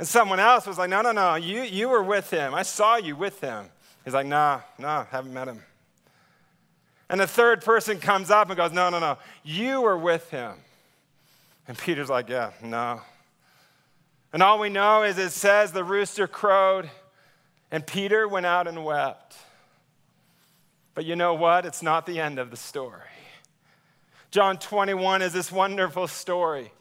And 0.00 0.08
someone 0.08 0.40
else 0.40 0.66
was 0.66 0.78
like, 0.78 0.90
No, 0.90 1.00
no, 1.00 1.12
no, 1.12 1.36
you, 1.36 1.62
you 1.62 1.88
were 1.88 2.02
with 2.02 2.30
him. 2.30 2.54
I 2.54 2.62
saw 2.62 2.96
you 2.96 3.16
with 3.16 3.40
him. 3.40 3.66
He's 4.04 4.14
like, 4.14 4.26
No, 4.26 4.62
no, 4.78 5.06
haven't 5.10 5.32
met 5.32 5.48
him. 5.48 5.62
And 7.08 7.20
the 7.20 7.26
third 7.26 7.62
person 7.62 7.98
comes 7.98 8.30
up 8.30 8.48
and 8.48 8.56
goes, 8.56 8.72
No, 8.72 8.90
no, 8.90 8.98
no, 8.98 9.18
you 9.44 9.80
were 9.80 9.96
with 9.96 10.28
him. 10.30 10.54
And 11.68 11.78
Peter's 11.78 12.10
like, 12.10 12.28
Yeah, 12.28 12.50
no. 12.62 13.00
And 14.32 14.42
all 14.42 14.58
we 14.58 14.68
know 14.68 15.02
is 15.02 15.18
it 15.18 15.30
says 15.30 15.72
the 15.72 15.84
rooster 15.84 16.26
crowed 16.26 16.88
and 17.70 17.86
Peter 17.86 18.26
went 18.26 18.46
out 18.46 18.66
and 18.66 18.84
wept. 18.84 19.36
But 20.94 21.04
you 21.04 21.16
know 21.16 21.34
what? 21.34 21.66
It's 21.66 21.82
not 21.82 22.06
the 22.06 22.20
end 22.20 22.38
of 22.38 22.50
the 22.50 22.56
story. 22.56 23.00
John 24.30 24.58
21 24.58 25.22
is 25.22 25.32
this 25.32 25.50
wonderful 25.50 26.06
story 26.06 26.72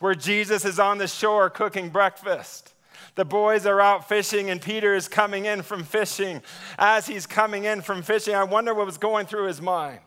where 0.00 0.14
Jesus 0.14 0.64
is 0.64 0.78
on 0.78 0.98
the 0.98 1.06
shore 1.06 1.50
cooking 1.50 1.90
breakfast. 1.90 2.74
The 3.14 3.24
boys 3.24 3.66
are 3.66 3.80
out 3.80 4.08
fishing, 4.08 4.50
and 4.50 4.60
Peter 4.60 4.94
is 4.94 5.08
coming 5.08 5.44
in 5.44 5.62
from 5.62 5.84
fishing. 5.84 6.42
As 6.78 7.06
he's 7.06 7.26
coming 7.26 7.64
in 7.64 7.82
from 7.82 8.02
fishing, 8.02 8.34
I 8.34 8.44
wonder 8.44 8.72
what 8.74 8.86
was 8.86 8.98
going 8.98 9.26
through 9.26 9.46
his 9.46 9.60
mind 9.60 10.00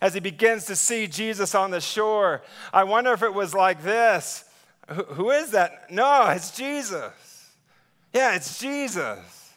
as 0.00 0.14
he 0.14 0.20
begins 0.20 0.64
to 0.66 0.76
see 0.76 1.06
Jesus 1.06 1.54
on 1.54 1.70
the 1.70 1.80
shore. 1.80 2.42
I 2.72 2.84
wonder 2.84 3.12
if 3.12 3.22
it 3.22 3.34
was 3.34 3.54
like 3.54 3.82
this 3.82 4.44
Who 4.88 5.30
is 5.30 5.52
that? 5.52 5.90
No, 5.90 6.28
it's 6.28 6.50
Jesus. 6.56 7.50
Yeah, 8.12 8.34
it's 8.34 8.58
Jesus. 8.58 9.52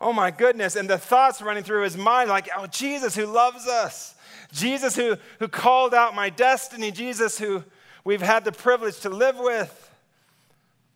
Oh 0.00 0.12
my 0.12 0.30
goodness. 0.30 0.76
And 0.76 0.90
the 0.90 0.98
thoughts 0.98 1.40
running 1.40 1.62
through 1.62 1.84
his 1.84 1.96
mind 1.96 2.28
like, 2.28 2.48
oh, 2.56 2.66
Jesus 2.66 3.14
who 3.14 3.26
loves 3.26 3.66
us. 3.66 4.14
Jesus 4.52 4.94
who, 4.94 5.16
who 5.38 5.48
called 5.48 5.94
out 5.94 6.14
my 6.14 6.28
destiny. 6.28 6.90
Jesus 6.90 7.38
who 7.38 7.64
we've 8.04 8.20
had 8.20 8.44
the 8.44 8.52
privilege 8.52 9.00
to 9.00 9.08
live 9.08 9.38
with. 9.38 9.90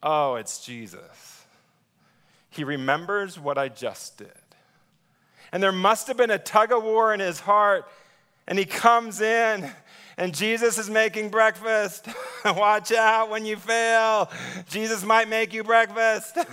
Oh, 0.03 0.35
it's 0.35 0.64
Jesus. 0.64 1.45
He 2.51 2.64
remembers 2.64 3.38
what 3.38 3.59
I 3.59 3.69
just 3.69 4.19
did. 4.19 4.29
And 5.53 5.62
there 5.62 5.73
must 5.73 6.09
have 6.09 6.16
been 6.16 6.31
a 6.31 6.38
tug 6.38 6.73
of 6.73 6.83
war 6.83 7.14
in 7.14 7.21
his 7.21 7.40
heart. 7.40 7.88
And 8.49 8.59
he 8.59 8.64
comes 8.64 9.21
in, 9.21 9.71
and 10.18 10.35
Jesus 10.35 10.79
is 10.79 10.88
making 10.88 11.29
breakfast. 11.29 12.09
Watch 12.44 12.90
out 12.92 13.29
when 13.29 13.44
you 13.44 13.57
fail. 13.57 14.31
Jesus 14.68 15.05
might 15.05 15.29
make 15.29 15.52
you 15.52 15.62
breakfast. 15.62 16.37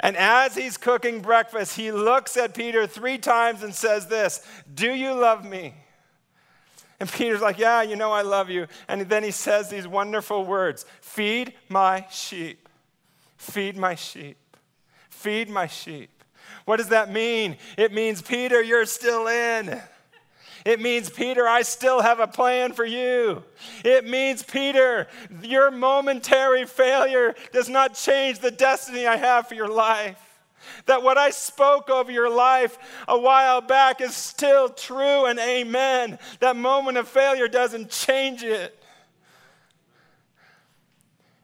and 0.00 0.16
as 0.16 0.54
he's 0.54 0.78
cooking 0.78 1.20
breakfast, 1.20 1.76
he 1.76 1.92
looks 1.92 2.36
at 2.38 2.54
Peter 2.54 2.86
three 2.86 3.18
times 3.18 3.62
and 3.62 3.74
says, 3.74 4.06
This, 4.06 4.40
do 4.74 4.90
you 4.90 5.12
love 5.12 5.44
me? 5.44 5.74
And 6.98 7.10
Peter's 7.10 7.42
like, 7.42 7.58
Yeah, 7.58 7.82
you 7.82 7.96
know 7.96 8.12
I 8.12 8.22
love 8.22 8.48
you. 8.48 8.66
And 8.88 9.02
then 9.02 9.22
he 9.22 9.32
says 9.32 9.68
these 9.68 9.86
wonderful 9.86 10.46
words 10.46 10.86
Feed 11.02 11.52
my 11.68 12.06
sheep. 12.10 12.68
Feed 13.36 13.76
my 13.76 13.94
sheep. 13.94 14.38
Feed 15.10 15.50
my 15.50 15.66
sheep. 15.66 16.10
What 16.64 16.76
does 16.76 16.88
that 16.88 17.10
mean? 17.10 17.58
It 17.76 17.92
means, 17.92 18.22
Peter, 18.22 18.62
you're 18.62 18.86
still 18.86 19.26
in. 19.26 19.80
It 20.64 20.80
means, 20.80 21.08
Peter, 21.08 21.48
I 21.48 21.62
still 21.62 22.00
have 22.00 22.20
a 22.20 22.26
plan 22.26 22.72
for 22.72 22.84
you. 22.84 23.42
It 23.84 24.06
means, 24.06 24.42
Peter, 24.42 25.08
your 25.42 25.70
momentary 25.70 26.66
failure 26.66 27.34
does 27.52 27.68
not 27.68 27.94
change 27.94 28.40
the 28.40 28.50
destiny 28.50 29.06
I 29.06 29.16
have 29.16 29.48
for 29.48 29.54
your 29.54 29.68
life. 29.68 30.18
That 30.86 31.02
what 31.02 31.16
I 31.16 31.30
spoke 31.30 31.88
over 31.88 32.12
your 32.12 32.28
life 32.28 32.78
a 33.08 33.18
while 33.18 33.60
back 33.60 34.00
is 34.00 34.14
still 34.14 34.68
true 34.68 35.24
and 35.24 35.38
amen. 35.38 36.18
That 36.40 36.56
moment 36.56 36.98
of 36.98 37.08
failure 37.08 37.48
doesn't 37.48 37.90
change 37.90 38.42
it. 38.42 38.76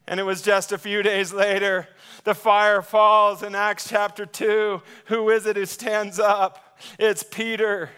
And 0.07 0.20
it 0.20 0.22
was 0.22 0.42
just 0.42 0.70
a 0.70 0.79
few 0.79 1.02
days 1.02 1.33
later, 1.33 1.88
the 2.24 2.35
fire 2.35 2.83
falls 2.83 3.42
in 3.42 3.55
Acts 3.55 3.88
chapter 3.88 4.24
2. 4.24 4.81
Who 5.07 5.31
is 5.31 5.46
it 5.46 5.57
who 5.57 5.66
stands 5.66 6.20
up? 6.20 6.79
It's 6.98 7.22
Peter. 7.22 7.90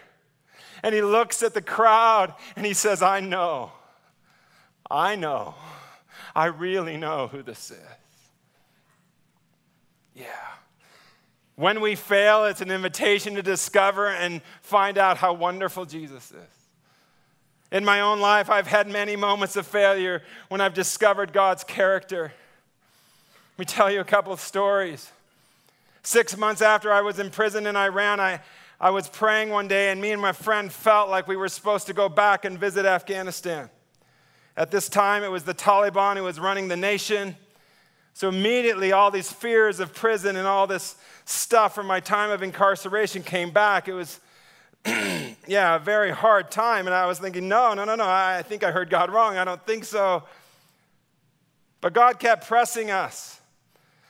And 0.83 0.95
he 0.95 1.01
looks 1.01 1.43
at 1.43 1.53
the 1.53 1.61
crowd 1.61 2.33
and 2.55 2.65
he 2.65 2.73
says, 2.73 3.01
I 3.01 3.19
know. 3.19 3.71
I 4.89 5.15
know. 5.15 5.55
I 6.35 6.45
really 6.45 6.97
know 6.97 7.27
who 7.27 7.43
this 7.43 7.71
is. 7.71 7.77
Yeah. 10.15 10.25
When 11.55 11.81
we 11.81 11.95
fail, 11.95 12.45
it's 12.45 12.61
an 12.61 12.71
invitation 12.71 13.35
to 13.35 13.41
discover 13.41 14.07
and 14.07 14.41
find 14.61 14.97
out 14.97 15.17
how 15.17 15.33
wonderful 15.33 15.85
Jesus 15.85 16.31
is. 16.31 16.59
In 17.71 17.85
my 17.85 18.01
own 18.01 18.19
life, 18.19 18.49
I've 18.49 18.67
had 18.67 18.87
many 18.87 19.15
moments 19.15 19.55
of 19.55 19.67
failure 19.67 20.23
when 20.47 20.61
I've 20.61 20.73
discovered 20.73 21.33
God's 21.33 21.63
character. 21.63 22.31
Let 23.57 23.59
me 23.59 23.65
tell 23.65 23.91
you 23.91 23.99
a 23.99 24.05
couple 24.05 24.33
of 24.33 24.39
stories. 24.39 25.11
Six 26.01 26.37
months 26.37 26.61
after 26.61 26.91
I 26.91 27.01
was 27.01 27.19
in 27.19 27.29
prison 27.29 27.67
in 27.67 27.75
Iran, 27.75 28.19
I, 28.19 28.39
I 28.81 28.91
was 28.91 29.09
praying 29.09 29.49
one 29.49 29.67
day, 29.67 29.91
and 29.91 29.99
me 29.99 30.11
and 30.11 30.21
my 30.21 30.31
friend 30.31 30.71
felt 30.71 31.09
like 31.09 31.27
we 31.27 31.35
were 31.35 31.49
supposed 31.49 31.87
to 31.87 31.93
go 31.93 32.07
back 32.07 32.45
and 32.45 32.57
visit 32.57 32.85
Afghanistan. 32.85 33.69
At 34.55 34.71
this 34.71 34.87
time, 34.87 35.21
it 35.23 35.29
was 35.29 35.43
the 35.43 35.53
Taliban 35.53 36.15
who 36.15 36.23
was 36.23 36.39
running 36.39 36.69
the 36.69 36.77
nation. 36.77 37.35
So 38.13 38.29
immediately, 38.29 38.93
all 38.93 39.11
these 39.11 39.31
fears 39.31 39.81
of 39.81 39.93
prison 39.93 40.37
and 40.37 40.47
all 40.47 40.65
this 40.65 40.95
stuff 41.25 41.75
from 41.75 41.87
my 41.87 41.99
time 41.99 42.31
of 42.31 42.41
incarceration 42.41 43.21
came 43.21 43.51
back. 43.51 43.89
It 43.89 43.93
was, 43.93 44.21
yeah, 44.85 45.75
a 45.75 45.79
very 45.79 46.11
hard 46.11 46.49
time. 46.49 46.87
And 46.87 46.93
I 46.93 47.05
was 47.05 47.19
thinking, 47.19 47.49
no, 47.49 47.73
no, 47.73 47.83
no, 47.83 47.95
no, 47.95 48.05
I 48.05 48.43
think 48.45 48.63
I 48.63 48.71
heard 48.71 48.89
God 48.89 49.11
wrong. 49.11 49.37
I 49.37 49.43
don't 49.43 49.65
think 49.65 49.83
so. 49.83 50.23
But 51.81 51.91
God 51.91 52.17
kept 52.17 52.47
pressing 52.47 52.91
us. 52.91 53.38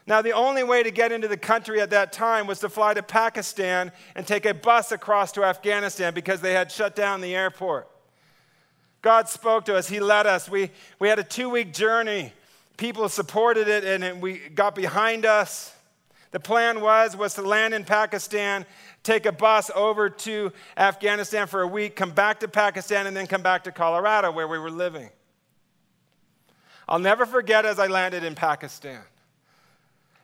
Now, 0.09 0.23
the 0.23 0.31
only 0.31 0.63
way 0.63 0.81
to 0.81 0.89
get 0.89 1.11
into 1.11 1.27
the 1.27 1.37
country 1.37 1.79
at 1.79 1.91
that 1.91 2.11
time 2.11 2.47
was 2.47 2.59
to 2.61 2.69
fly 2.69 2.95
to 2.95 3.03
Pakistan 3.03 3.91
and 4.15 4.25
take 4.25 4.47
a 4.47 4.55
bus 4.55 4.91
across 4.91 5.31
to 5.33 5.43
Afghanistan 5.43 6.15
because 6.15 6.41
they 6.41 6.53
had 6.53 6.71
shut 6.71 6.95
down 6.95 7.21
the 7.21 7.35
airport. 7.35 7.87
God 9.03 9.29
spoke 9.29 9.65
to 9.65 9.75
us, 9.75 9.87
He 9.87 9.99
led 9.99 10.25
us. 10.25 10.49
We, 10.49 10.71
we 10.97 11.07
had 11.07 11.19
a 11.19 11.23
two 11.23 11.49
week 11.49 11.73
journey 11.73 12.33
people 12.75 13.09
supported 13.09 13.67
it 13.67 13.83
and 13.83 14.03
it, 14.03 14.17
we 14.17 14.37
got 14.37 14.73
behind 14.73 15.25
us. 15.25 15.75
The 16.31 16.39
plan 16.39 16.81
was 16.81 17.15
was 17.15 17.35
to 17.35 17.41
land 17.43 17.73
in 17.73 17.83
Pakistan, 17.83 18.65
take 19.03 19.25
a 19.25 19.31
bus 19.31 19.69
over 19.75 20.09
to 20.09 20.51
Afghanistan 20.77 21.45
for 21.45 21.61
a 21.61 21.67
week, 21.67 21.95
come 21.95 22.11
back 22.11 22.39
to 22.39 22.47
Pakistan, 22.47 23.05
and 23.05 23.15
then 23.15 23.27
come 23.27 23.43
back 23.43 23.65
to 23.65 23.71
Colorado 23.71 24.31
where 24.31 24.47
we 24.47 24.57
were 24.57 24.71
living. 24.71 25.09
I'll 26.87 26.99
never 26.99 27.25
forget 27.27 27.65
as 27.65 27.77
I 27.77 27.87
landed 27.87 28.23
in 28.23 28.33
Pakistan. 28.33 29.01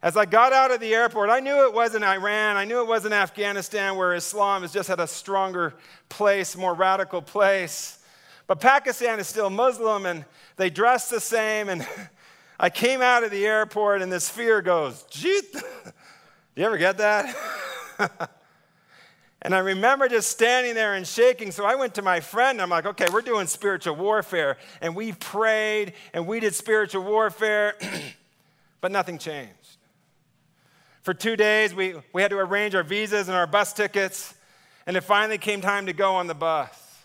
As 0.06 0.16
I 0.16 0.26
got 0.26 0.54
out 0.54 0.70
of 0.70 0.80
the 0.80 0.94
airport, 0.94 1.32
I 1.32 1.40
knew 1.40 1.66
it 1.66 1.74
wasn't 1.74 2.04
Iran, 2.04 2.58
I 2.58 2.66
knew 2.66 2.80
it 2.80 2.86
wasn't 2.86 3.16
Afghanistan 3.16 3.96
where 3.96 4.14
Islam 4.14 4.64
is 4.64 4.72
just 4.72 4.92
at 4.92 5.00
a 5.00 5.08
stronger 5.08 5.74
place, 6.10 6.56
more 6.56 6.76
radical 6.76 7.24
place. 7.24 7.98
But 8.46 8.60
Pakistan 8.60 9.20
is 9.20 9.28
still 9.28 9.50
Muslim 9.50 10.06
and 10.06 10.24
they 10.58 10.70
dress 10.70 11.10
the 11.10 11.20
same. 11.20 11.70
And 11.70 11.88
I 12.60 12.70
came 12.70 13.02
out 13.02 13.24
of 13.24 13.32
the 13.32 13.48
airport 13.48 14.04
and 14.04 14.12
this 14.12 14.30
fear 14.30 14.62
goes, 14.62 15.04
Jeet. 15.10 15.52
Do 15.54 15.62
you 16.56 16.66
ever 16.66 16.78
get 16.78 17.00
that? 17.00 17.36
and 19.42 19.56
I 19.56 19.58
remember 19.58 20.08
just 20.08 20.30
standing 20.30 20.76
there 20.76 20.94
and 20.94 21.08
shaking. 21.08 21.50
So 21.50 21.66
I 21.66 21.74
went 21.74 21.96
to 21.96 22.04
my 22.04 22.20
friend. 22.20 22.62
I'm 22.62 22.70
like, 22.70 22.86
okay, 22.86 23.08
we're 23.12 23.22
doing 23.22 23.48
spiritual 23.48 23.96
warfare. 23.96 24.58
And 24.82 24.96
we 24.96 25.14
prayed 25.14 25.94
and 26.14 26.28
we 26.28 26.40
did 26.40 26.54
spiritual 26.54 27.04
warfare, 27.04 27.74
but 28.82 28.92
nothing 28.92 29.18
changed. 29.18 29.65
For 31.06 31.14
two 31.14 31.36
days, 31.36 31.76
we, 31.76 31.94
we 32.14 32.24
had 32.24 32.32
to 32.32 32.40
arrange 32.40 32.74
our 32.74 32.82
visas 32.82 33.28
and 33.28 33.38
our 33.38 33.46
bus 33.46 33.74
tickets. 33.74 34.34
And 34.88 34.98
it 34.98 35.02
finally 35.02 35.38
came 35.38 35.62
time 35.62 35.86
to 35.86 35.94
go 35.94 36.16
on 36.16 36.26
the 36.26 36.34
bus. 36.34 36.98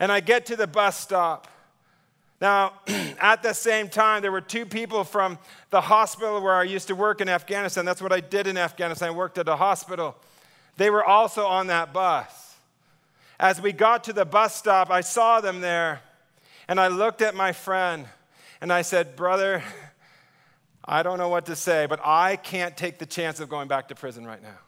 And 0.00 0.10
I 0.10 0.20
get 0.20 0.46
to 0.46 0.56
the 0.56 0.66
bus 0.66 0.98
stop. 0.98 1.46
Now, 2.40 2.72
at 3.20 3.42
the 3.42 3.52
same 3.52 3.90
time, 3.90 4.22
there 4.22 4.32
were 4.32 4.40
two 4.40 4.64
people 4.64 5.04
from 5.04 5.38
the 5.68 5.82
hospital 5.82 6.40
where 6.40 6.54
I 6.54 6.62
used 6.62 6.88
to 6.88 6.94
work 6.94 7.20
in 7.20 7.28
Afghanistan. 7.28 7.84
That's 7.84 8.00
what 8.00 8.10
I 8.10 8.20
did 8.20 8.46
in 8.46 8.56
Afghanistan. 8.56 9.10
I 9.10 9.12
worked 9.12 9.36
at 9.36 9.48
a 9.48 9.56
hospital. 9.56 10.16
They 10.78 10.88
were 10.88 11.04
also 11.04 11.44
on 11.44 11.66
that 11.66 11.92
bus. 11.92 12.56
As 13.38 13.60
we 13.60 13.72
got 13.72 14.04
to 14.04 14.14
the 14.14 14.24
bus 14.24 14.56
stop, 14.56 14.90
I 14.90 15.02
saw 15.02 15.42
them 15.42 15.60
there, 15.60 16.00
and 16.68 16.80
I 16.80 16.88
looked 16.88 17.20
at 17.20 17.34
my 17.34 17.52
friend 17.52 18.06
and 18.62 18.72
I 18.72 18.80
said, 18.80 19.14
Brother, 19.14 19.62
I 20.86 21.02
don't 21.02 21.18
know 21.18 21.28
what 21.28 21.46
to 21.46 21.56
say, 21.56 21.86
but 21.86 22.00
I 22.04 22.36
can't 22.36 22.76
take 22.76 22.98
the 22.98 23.06
chance 23.06 23.40
of 23.40 23.48
going 23.48 23.68
back 23.68 23.88
to 23.88 23.94
prison 23.94 24.26
right 24.26 24.42
now. 24.42 24.58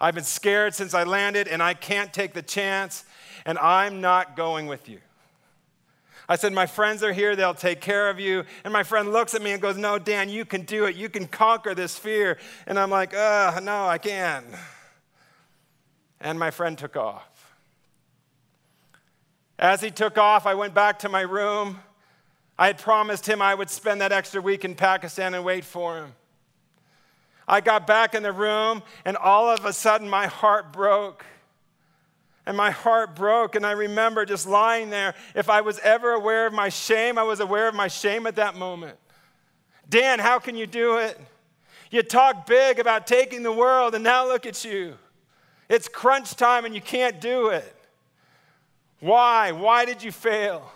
I've 0.00 0.14
been 0.14 0.24
scared 0.24 0.74
since 0.74 0.94
I 0.94 1.04
landed, 1.04 1.48
and 1.48 1.62
I 1.62 1.74
can't 1.74 2.12
take 2.12 2.32
the 2.32 2.42
chance, 2.42 3.04
and 3.44 3.58
I'm 3.58 4.00
not 4.00 4.36
going 4.36 4.66
with 4.66 4.88
you. 4.88 4.98
I 6.28 6.36
said, 6.36 6.52
My 6.52 6.66
friends 6.66 7.02
are 7.02 7.12
here, 7.12 7.36
they'll 7.36 7.54
take 7.54 7.80
care 7.80 8.08
of 8.08 8.20
you. 8.20 8.44
And 8.64 8.72
my 8.72 8.84
friend 8.84 9.12
looks 9.12 9.34
at 9.34 9.42
me 9.42 9.52
and 9.52 9.60
goes, 9.60 9.76
No, 9.76 9.98
Dan, 9.98 10.28
you 10.28 10.44
can 10.44 10.62
do 10.62 10.86
it. 10.86 10.96
You 10.96 11.08
can 11.08 11.26
conquer 11.26 11.74
this 11.74 11.98
fear. 11.98 12.38
And 12.66 12.78
I'm 12.78 12.90
like, 12.90 13.14
Uh, 13.14 13.60
no, 13.62 13.86
I 13.86 13.98
can't. 13.98 14.46
And 16.20 16.38
my 16.38 16.50
friend 16.50 16.78
took 16.78 16.96
off. 16.96 17.54
As 19.58 19.80
he 19.80 19.90
took 19.90 20.18
off, 20.18 20.46
I 20.46 20.54
went 20.54 20.74
back 20.74 21.00
to 21.00 21.08
my 21.08 21.22
room. 21.22 21.80
I 22.58 22.66
had 22.66 22.78
promised 22.78 23.26
him 23.26 23.40
I 23.42 23.54
would 23.54 23.70
spend 23.70 24.00
that 24.00 24.12
extra 24.12 24.40
week 24.40 24.64
in 24.64 24.74
Pakistan 24.74 25.34
and 25.34 25.44
wait 25.44 25.64
for 25.64 25.96
him. 25.96 26.12
I 27.48 27.60
got 27.60 27.86
back 27.86 28.14
in 28.14 28.22
the 28.22 28.32
room, 28.32 28.82
and 29.04 29.16
all 29.16 29.48
of 29.48 29.64
a 29.64 29.72
sudden, 29.72 30.08
my 30.08 30.26
heart 30.26 30.72
broke. 30.72 31.24
And 32.44 32.56
my 32.56 32.70
heart 32.70 33.14
broke, 33.14 33.54
and 33.54 33.64
I 33.64 33.72
remember 33.72 34.24
just 34.24 34.46
lying 34.46 34.90
there. 34.90 35.14
If 35.34 35.48
I 35.48 35.60
was 35.60 35.78
ever 35.80 36.12
aware 36.12 36.46
of 36.46 36.52
my 36.52 36.68
shame, 36.68 37.18
I 37.18 37.22
was 37.22 37.40
aware 37.40 37.68
of 37.68 37.74
my 37.74 37.88
shame 37.88 38.26
at 38.26 38.36
that 38.36 38.56
moment. 38.56 38.98
Dan, 39.88 40.18
how 40.18 40.38
can 40.38 40.56
you 40.56 40.66
do 40.66 40.96
it? 40.96 41.18
You 41.90 42.02
talk 42.02 42.46
big 42.46 42.78
about 42.78 43.06
taking 43.06 43.42
the 43.42 43.52
world, 43.52 43.94
and 43.94 44.02
now 44.02 44.26
look 44.26 44.46
at 44.46 44.64
you. 44.64 44.96
It's 45.68 45.88
crunch 45.88 46.34
time, 46.34 46.64
and 46.64 46.74
you 46.74 46.80
can't 46.80 47.20
do 47.20 47.48
it. 47.48 47.76
Why? 49.00 49.52
Why 49.52 49.84
did 49.84 50.02
you 50.02 50.12
fail? 50.12 50.70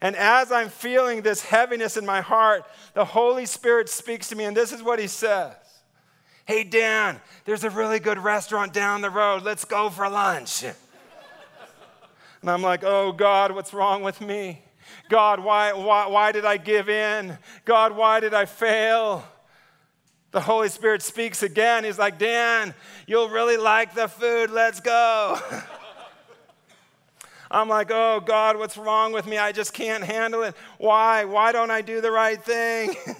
And 0.00 0.16
as 0.16 0.50
I'm 0.50 0.68
feeling 0.68 1.22
this 1.22 1.42
heaviness 1.42 1.96
in 1.96 2.06
my 2.06 2.20
heart, 2.20 2.64
the 2.94 3.04
Holy 3.04 3.44
Spirit 3.46 3.88
speaks 3.88 4.28
to 4.28 4.36
me, 4.36 4.44
and 4.44 4.56
this 4.56 4.72
is 4.72 4.82
what 4.82 4.98
He 4.98 5.06
says 5.06 5.54
Hey, 6.46 6.64
Dan, 6.64 7.20
there's 7.44 7.64
a 7.64 7.70
really 7.70 8.00
good 8.00 8.18
restaurant 8.18 8.72
down 8.72 9.02
the 9.02 9.10
road. 9.10 9.42
Let's 9.42 9.64
go 9.64 9.90
for 9.90 10.08
lunch. 10.08 10.64
and 10.64 12.50
I'm 12.50 12.62
like, 12.62 12.82
Oh, 12.82 13.12
God, 13.12 13.52
what's 13.52 13.74
wrong 13.74 14.02
with 14.02 14.20
me? 14.20 14.62
God, 15.08 15.40
why, 15.40 15.72
why, 15.72 16.06
why 16.06 16.32
did 16.32 16.44
I 16.44 16.56
give 16.56 16.88
in? 16.88 17.38
God, 17.64 17.94
why 17.96 18.20
did 18.20 18.34
I 18.34 18.46
fail? 18.46 19.24
The 20.30 20.40
Holy 20.40 20.68
Spirit 20.68 21.02
speaks 21.02 21.42
again. 21.42 21.84
He's 21.84 21.98
like, 21.98 22.18
Dan, 22.18 22.74
you'll 23.06 23.28
really 23.28 23.56
like 23.56 23.94
the 23.94 24.08
food. 24.08 24.50
Let's 24.50 24.80
go. 24.80 25.38
I'm 27.50 27.68
like, 27.68 27.90
oh 27.90 28.20
God, 28.20 28.56
what's 28.56 28.76
wrong 28.76 29.12
with 29.12 29.26
me? 29.26 29.36
I 29.38 29.52
just 29.52 29.72
can't 29.72 30.04
handle 30.04 30.42
it. 30.42 30.54
Why? 30.78 31.24
Why 31.24 31.52
don't 31.52 31.70
I 31.70 31.82
do 31.82 32.00
the 32.00 32.10
right 32.10 32.42
thing? 32.42 32.94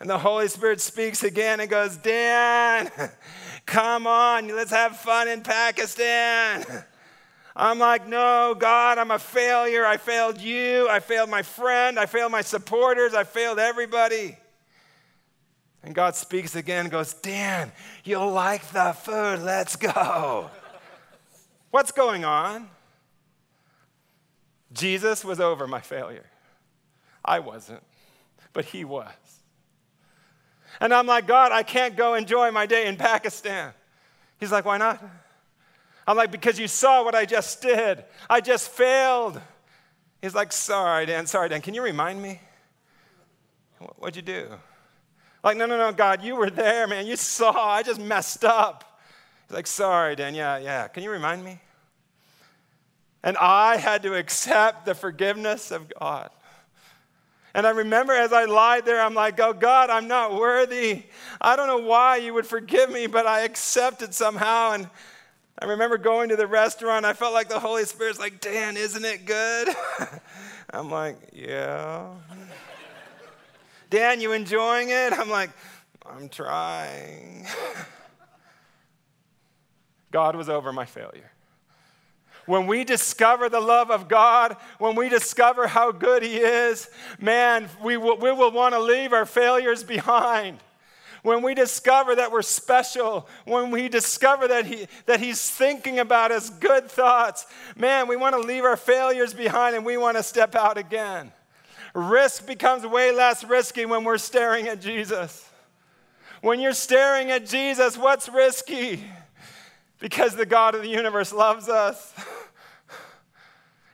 And 0.00 0.10
the 0.10 0.18
Holy 0.18 0.48
Spirit 0.48 0.82
speaks 0.82 1.22
again 1.22 1.60
and 1.60 1.70
goes, 1.70 1.96
Dan, 1.96 2.90
come 3.66 4.06
on, 4.06 4.48
let's 4.48 4.70
have 4.70 4.98
fun 4.98 5.28
in 5.28 5.40
Pakistan. 5.40 6.64
I'm 7.56 7.78
like, 7.78 8.06
no, 8.06 8.54
God, 8.58 8.98
I'm 8.98 9.12
a 9.12 9.18
failure. 9.18 9.86
I 9.86 9.96
failed 9.96 10.40
you. 10.40 10.88
I 10.90 11.00
failed 11.00 11.30
my 11.30 11.42
friend. 11.42 11.98
I 11.98 12.04
failed 12.04 12.32
my 12.32 12.42
supporters. 12.42 13.14
I 13.14 13.24
failed 13.24 13.58
everybody. 13.58 14.36
And 15.84 15.94
God 15.94 16.16
speaks 16.16 16.54
again 16.56 16.80
and 16.80 16.90
goes, 16.90 17.14
Dan, 17.14 17.72
you'll 18.02 18.32
like 18.32 18.68
the 18.72 18.92
food. 18.92 19.40
Let's 19.40 19.76
go. 19.76 20.50
What's 21.70 21.92
going 21.92 22.26
on? 22.26 22.68
Jesus 24.74 25.24
was 25.24 25.40
over 25.40 25.66
my 25.66 25.80
failure. 25.80 26.26
I 27.24 27.38
wasn't, 27.38 27.82
but 28.52 28.66
he 28.66 28.84
was. 28.84 29.12
And 30.80 30.92
I'm 30.92 31.06
like, 31.06 31.26
God, 31.26 31.52
I 31.52 31.62
can't 31.62 31.96
go 31.96 32.14
enjoy 32.14 32.50
my 32.50 32.66
day 32.66 32.86
in 32.86 32.96
Pakistan. 32.96 33.72
He's 34.38 34.52
like, 34.52 34.64
why 34.64 34.76
not? 34.76 35.02
I'm 36.06 36.16
like, 36.16 36.30
because 36.30 36.58
you 36.58 36.68
saw 36.68 37.04
what 37.04 37.14
I 37.14 37.24
just 37.24 37.62
did. 37.62 38.04
I 38.28 38.40
just 38.40 38.68
failed. 38.68 39.40
He's 40.20 40.34
like, 40.34 40.52
sorry, 40.52 41.06
Dan, 41.06 41.26
sorry, 41.26 41.48
Dan. 41.48 41.62
Can 41.62 41.74
you 41.74 41.82
remind 41.82 42.20
me? 42.20 42.40
What'd 43.98 44.16
you 44.16 44.22
do? 44.22 44.48
Like, 45.42 45.56
no, 45.56 45.66
no, 45.66 45.76
no, 45.78 45.92
God, 45.92 46.22
you 46.22 46.36
were 46.36 46.50
there, 46.50 46.86
man. 46.86 47.06
You 47.06 47.16
saw. 47.16 47.52
I 47.52 47.82
just 47.82 48.00
messed 48.00 48.44
up. 48.44 49.00
He's 49.46 49.54
like, 49.54 49.66
sorry, 49.66 50.16
Dan. 50.16 50.34
Yeah, 50.34 50.58
yeah. 50.58 50.88
Can 50.88 51.02
you 51.02 51.10
remind 51.10 51.44
me? 51.44 51.60
And 53.24 53.38
I 53.38 53.78
had 53.78 54.02
to 54.02 54.14
accept 54.14 54.84
the 54.84 54.94
forgiveness 54.94 55.70
of 55.70 55.90
God. 55.98 56.28
And 57.54 57.66
I 57.66 57.70
remember 57.70 58.12
as 58.12 58.34
I 58.34 58.44
lied 58.44 58.84
there, 58.84 59.00
I'm 59.00 59.14
like, 59.14 59.40
oh 59.40 59.54
God, 59.54 59.88
I'm 59.88 60.06
not 60.06 60.34
worthy. 60.34 61.04
I 61.40 61.56
don't 61.56 61.66
know 61.66 61.78
why 61.78 62.16
you 62.16 62.34
would 62.34 62.46
forgive 62.46 62.90
me, 62.90 63.06
but 63.06 63.26
I 63.26 63.40
accepted 63.40 64.12
somehow. 64.12 64.72
And 64.72 64.90
I 65.58 65.64
remember 65.64 65.96
going 65.96 66.28
to 66.28 66.36
the 66.36 66.46
restaurant. 66.46 67.06
I 67.06 67.14
felt 67.14 67.32
like 67.32 67.48
the 67.48 67.60
Holy 67.60 67.86
Spirit's 67.86 68.18
like, 68.18 68.42
Dan, 68.42 68.76
isn't 68.76 69.04
it 69.04 69.24
good? 69.24 69.68
I'm 70.70 70.90
like, 70.90 71.16
yeah. 71.32 72.08
Dan, 73.88 74.20
you 74.20 74.32
enjoying 74.32 74.90
it? 74.90 75.14
I'm 75.14 75.30
like, 75.30 75.50
I'm 76.04 76.28
trying. 76.28 77.46
God 80.10 80.36
was 80.36 80.50
over 80.50 80.74
my 80.74 80.84
failure 80.84 81.30
when 82.46 82.66
we 82.66 82.84
discover 82.84 83.48
the 83.48 83.60
love 83.60 83.90
of 83.90 84.08
God, 84.08 84.56
when 84.78 84.94
we 84.94 85.08
discover 85.08 85.66
how 85.66 85.92
good 85.92 86.22
He 86.22 86.36
is, 86.36 86.88
man, 87.18 87.68
we 87.82 87.96
will, 87.96 88.18
we 88.18 88.32
will 88.32 88.50
want 88.50 88.74
to 88.74 88.80
leave 88.80 89.12
our 89.12 89.26
failures 89.26 89.82
behind. 89.82 90.58
When 91.22 91.42
we 91.42 91.54
discover 91.54 92.14
that 92.16 92.30
we're 92.30 92.42
special, 92.42 93.26
when 93.46 93.70
we 93.70 93.88
discover 93.88 94.46
that, 94.48 94.66
he, 94.66 94.86
that 95.06 95.20
He's 95.20 95.48
thinking 95.48 95.98
about 95.98 96.32
us 96.32 96.50
good 96.50 96.90
thoughts, 96.90 97.46
man, 97.76 98.08
we 98.08 98.16
want 98.16 98.34
to 98.34 98.46
leave 98.46 98.64
our 98.64 98.76
failures 98.76 99.32
behind 99.32 99.74
and 99.74 99.86
we 99.86 99.96
want 99.96 100.18
to 100.18 100.22
step 100.22 100.54
out 100.54 100.76
again. 100.76 101.32
Risk 101.94 102.46
becomes 102.46 102.84
way 102.84 103.10
less 103.10 103.42
risky 103.42 103.86
when 103.86 104.04
we're 104.04 104.18
staring 104.18 104.68
at 104.68 104.82
Jesus. 104.82 105.48
When 106.42 106.60
you're 106.60 106.72
staring 106.74 107.30
at 107.30 107.46
Jesus, 107.46 107.96
what's 107.96 108.28
risky? 108.28 109.02
because 110.04 110.36
the 110.36 110.44
God 110.44 110.74
of 110.74 110.82
the 110.82 110.88
universe 110.88 111.32
loves 111.32 111.66
us. 111.68 112.12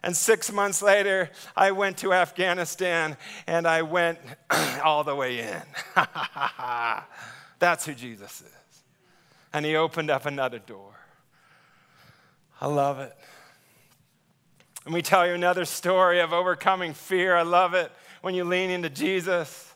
and 0.03 0.17
six 0.17 0.51
months 0.51 0.81
later, 0.81 1.31
I 1.57 1.73
went 1.73 1.99
to 1.99 2.13
Afghanistan 2.13 3.17
and 3.47 3.67
I 3.67 3.83
went 3.83 4.19
all 4.85 5.05
the 5.05 5.15
way 5.15 5.41
in. 5.41 5.63
That's 7.59 7.85
who 7.85 7.95
Jesus 7.95 8.41
is. 8.41 8.83
And 9.53 9.67
he 9.67 9.77
opened 9.77 10.11
up 10.11 10.25
another 10.25 10.59
door. 10.59 10.95
I 12.61 12.67
love 12.67 12.99
it. 12.99 13.15
Let 14.87 14.95
me 14.95 15.03
tell 15.03 15.27
you 15.27 15.35
another 15.35 15.67
story 15.67 16.21
of 16.21 16.33
overcoming 16.33 16.95
fear. 16.95 17.37
I 17.37 17.43
love 17.43 17.75
it. 17.75 17.93
when 18.23 18.35
you 18.35 18.45
lean 18.45 18.71
into 18.71 18.89
Jesus. 18.89 19.75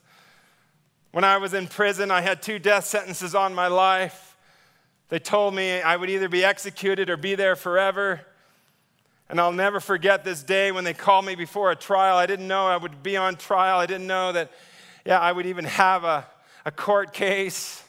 When 1.12 1.24
I 1.24 1.37
was 1.37 1.52
in 1.54 1.66
prison, 1.66 2.10
I 2.10 2.22
had 2.22 2.42
two 2.42 2.58
death 2.58 2.87
sentences 2.87 3.34
on 3.34 3.54
my 3.54 3.68
life. 3.68 4.37
They 5.10 5.18
told 5.18 5.54
me 5.54 5.82
I 5.82 5.96
would 5.96 6.08
either 6.08 6.28
be 6.28 6.44
executed 6.44 7.10
or 7.10 7.16
be 7.16 7.34
there 7.34 7.56
forever. 7.56 8.26
And 9.28 9.40
I'll 9.40 9.52
never 9.52 9.80
forget 9.80 10.24
this 10.24 10.42
day 10.42 10.70
when 10.70 10.84
they 10.84 10.94
called 10.94 11.24
me 11.24 11.34
before 11.34 11.70
a 11.70 11.76
trial. 11.76 12.16
I 12.16 12.26
didn't 12.26 12.46
know 12.46 12.66
I 12.66 12.76
would 12.76 13.02
be 13.02 13.16
on 13.16 13.37
trial. 13.37 13.78
I 13.78 13.87
didn't 13.87 14.06
know 14.06 14.32
that, 14.32 14.50
yeah, 15.04 15.18
I 15.18 15.32
would 15.32 15.46
even 15.46 15.64
have 15.64 16.04
a, 16.04 16.26
a 16.64 16.70
court 16.70 17.12
case. 17.12 17.82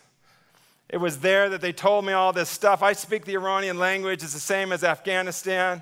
It 0.88 0.98
was 0.98 1.20
there 1.20 1.50
that 1.50 1.62
they 1.62 1.74
told 1.74 2.06
me 2.06 2.14
all 2.14 2.32
this 2.32 2.50
stuff. 2.50 2.82
I 2.82 2.94
speak 2.94 3.26
the 3.26 3.34
Iranian 3.34 3.80
language, 3.80 4.24
it's 4.24 4.34
the 4.34 4.40
same 4.40 4.72
as 4.72 4.84
Afghanistan. 4.84 5.82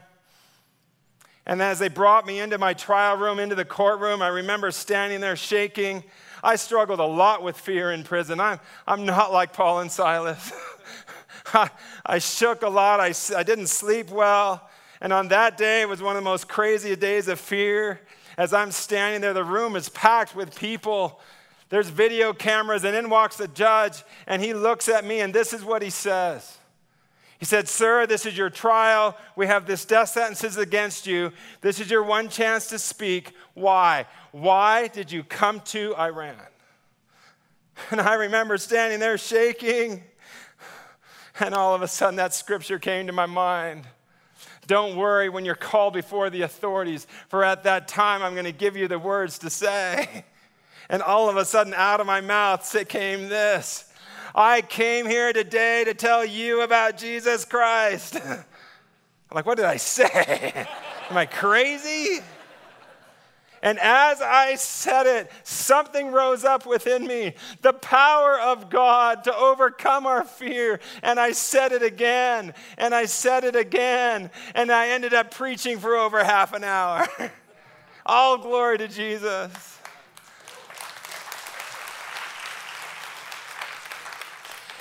And 1.46 1.62
as 1.62 1.78
they 1.78 1.90
brought 1.90 2.26
me 2.26 2.40
into 2.40 2.58
my 2.58 2.74
trial 2.74 3.18
room, 3.18 3.38
into 3.38 3.56
the 3.56 3.66
courtroom, 3.66 4.22
I 4.22 4.30
remember 4.30 4.72
standing 4.72 5.20
there 5.20 5.36
shaking. 5.36 6.04
I 6.42 6.56
struggled 6.56 7.00
a 7.00 7.06
lot 7.06 7.44
with 7.44 7.58
fear 7.58 7.92
in 7.92 8.04
prison. 8.04 8.40
I'm, 8.40 8.60
I'm 8.88 9.06
not 9.06 9.34
like 9.34 9.52
Paul 9.52 9.82
and 9.82 9.92
Silas. 9.92 10.54
I, 11.54 11.70
I, 12.06 12.20
shook 12.20 12.62
a 12.62 12.70
lot, 12.70 13.02
I, 13.02 13.14
I 13.36 13.44
didn't 13.44 13.68
sleep 13.68 14.10
well. 14.10 14.70
And 15.04 15.14
on 15.14 15.28
that 15.28 15.56
day, 15.56 15.82
it 15.82 15.90
was 15.90 16.02
one 16.02 16.16
of 16.16 16.24
the 16.24 16.30
most 16.30 16.48
crazy 16.48 16.96
days 16.96 17.28
of 17.28 17.40
fear. 17.40 18.02
As 18.36 18.52
I'm 18.54 18.72
standing 18.72 19.22
there, 19.22 19.34
the 19.34 19.44
room 19.44 19.76
is 19.76 19.90
packed 19.90 20.36
with 20.36 20.58
people 20.58 21.20
there's 21.74 21.90
video 21.90 22.34
cameras, 22.34 22.84
and 22.84 22.96
in 22.96 23.10
walks 23.10 23.38
the 23.38 23.48
judge, 23.48 24.04
and 24.28 24.44
he 24.44 24.54
looks 24.54 24.88
at 24.88 25.04
me, 25.04 25.22
and 25.22 25.34
this 25.34 25.54
is 25.54 25.66
what 25.66 25.82
he 25.82 25.90
says. 25.90 26.60
He 27.40 27.46
said, 27.46 27.68
Sir, 27.68 28.06
this 28.06 28.28
is 28.28 28.38
your 28.38 28.52
trial. 28.52 29.18
We 29.36 29.48
have 29.48 29.66
this 29.66 29.84
death 29.84 30.10
sentences 30.10 30.56
against 30.56 31.08
you. 31.08 31.32
This 31.62 31.80
is 31.80 31.90
your 31.90 32.04
one 32.04 32.30
chance 32.30 32.68
to 32.68 32.78
speak. 32.78 33.34
Why? 33.56 34.06
Why 34.32 34.88
did 34.88 35.12
you 35.12 35.24
come 35.24 35.62
to 35.62 35.96
Iran? 35.96 36.36
And 37.90 38.00
I 38.00 38.14
remember 38.14 38.60
standing 38.60 39.00
there 39.00 39.18
shaking, 39.18 40.04
and 41.40 41.56
all 41.56 41.74
of 41.74 41.82
a 41.82 41.88
sudden 41.88 42.18
that 42.18 42.36
scripture 42.36 42.78
came 42.78 43.08
to 43.08 43.14
my 43.14 43.26
mind. 43.26 43.88
Don't 44.68 44.96
worry 44.96 45.30
when 45.30 45.46
you're 45.46 45.56
called 45.56 45.94
before 45.94 46.30
the 46.30 46.44
authorities, 46.44 47.08
for 47.28 47.44
at 47.44 47.64
that 47.64 47.88
time 47.88 48.22
I'm 48.22 48.34
going 48.34 48.46
to 48.46 48.52
give 48.52 48.78
you 48.78 48.88
the 48.88 49.00
words 49.00 49.40
to 49.40 49.50
say. 49.50 50.26
And 50.90 51.02
all 51.02 51.30
of 51.30 51.38
a 51.38 51.46
sudden, 51.46 51.74
out 51.74 52.02
of 52.02 52.06
my 52.06 52.20
mouth 52.20 52.76
it 52.76 52.90
came 52.90 53.30
this 53.30 53.90
I 54.36 54.62
came 54.62 55.06
here 55.06 55.32
today 55.32 55.84
to 55.84 55.94
tell 55.94 56.26
you 56.26 56.62
about 56.62 56.98
Jesus 56.98 57.46
Christ. 57.46 58.16
I'm 58.16 58.44
like, 59.32 59.46
what 59.46 59.58
did 59.58 59.66
I 59.66 59.78
say? 59.78 60.68
Am 61.10 61.18
I 61.18 61.28
crazy? 61.28 62.24
And 63.64 63.80
as 63.80 64.22
I 64.22 64.56
said 64.56 65.08
it, 65.08 65.32
something 65.44 66.12
rose 66.12 66.44
up 66.44 66.66
within 66.66 67.08
me 67.08 67.34
the 67.62 67.72
power 67.72 68.38
of 68.38 68.70
God 68.70 69.24
to 69.24 69.34
overcome 69.34 70.06
our 70.06 70.26
fear. 70.26 70.82
And 71.02 71.18
I 71.18 71.32
said 71.32 71.72
it 71.72 71.82
again, 71.82 72.54
and 72.78 72.94
I 72.94 73.06
said 73.06 73.46
it 73.46 73.56
again, 73.56 74.32
and 74.54 74.70
I 74.70 74.90
ended 74.90 75.14
up 75.14 75.32
preaching 75.32 75.80
for 75.80 75.96
over 75.96 76.22
half 76.26 76.52
an 76.54 76.66
hour. 76.66 77.08
All 78.06 78.38
glory 78.38 78.80
to 78.80 78.90
Jesus. 78.90 79.80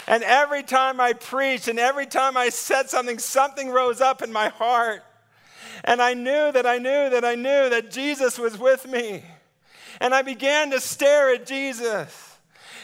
And 0.08 0.24
every 0.24 0.64
time 0.64 1.00
I 1.00 1.12
preached 1.12 1.68
and 1.68 1.78
every 1.78 2.06
time 2.06 2.36
I 2.36 2.48
said 2.48 2.90
something, 2.90 3.20
something 3.20 3.70
rose 3.70 4.00
up 4.00 4.22
in 4.22 4.32
my 4.32 4.48
heart. 4.48 5.04
And 5.84 6.00
I 6.00 6.14
knew 6.14 6.52
that 6.52 6.66
I 6.66 6.78
knew 6.78 7.10
that 7.10 7.24
I 7.24 7.34
knew 7.34 7.70
that 7.70 7.90
Jesus 7.90 8.38
was 8.38 8.58
with 8.58 8.86
me. 8.88 9.24
And 10.00 10.14
I 10.14 10.22
began 10.22 10.70
to 10.70 10.80
stare 10.80 11.34
at 11.34 11.46
Jesus. 11.46 12.38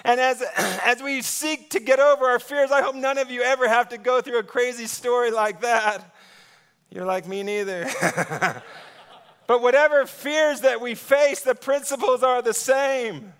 And 0.05 0.21
as, 0.21 0.43
as 0.85 1.03
we 1.03 1.23
seek 1.23 1.71
to 1.71 1.81
get 1.81 2.01
over 2.01 2.27
our 2.27 2.39
fears, 2.39 2.71
I 2.71 2.83
hope 2.83 2.95
none 2.95 3.19
of 3.19 3.31
you 3.31 3.43
ever 3.43 3.69
have 3.69 3.91
to 3.91 3.99
go 3.99 4.21
through 4.21 4.39
a 4.39 4.45
crazy 4.45 4.87
story 4.87 5.31
like 5.31 5.61
that. 5.61 6.15
You're 6.91 7.07
like 7.07 7.27
me, 7.27 7.43
neither. 7.43 7.89
but 9.47 9.63
whatever 9.63 10.07
fears 10.07 10.63
that 10.63 10.81
we 10.81 10.95
face, 10.95 11.41
the 11.41 11.55
principles 11.55 12.23
are 12.23 12.43
the 12.43 12.55
same. 12.55 13.33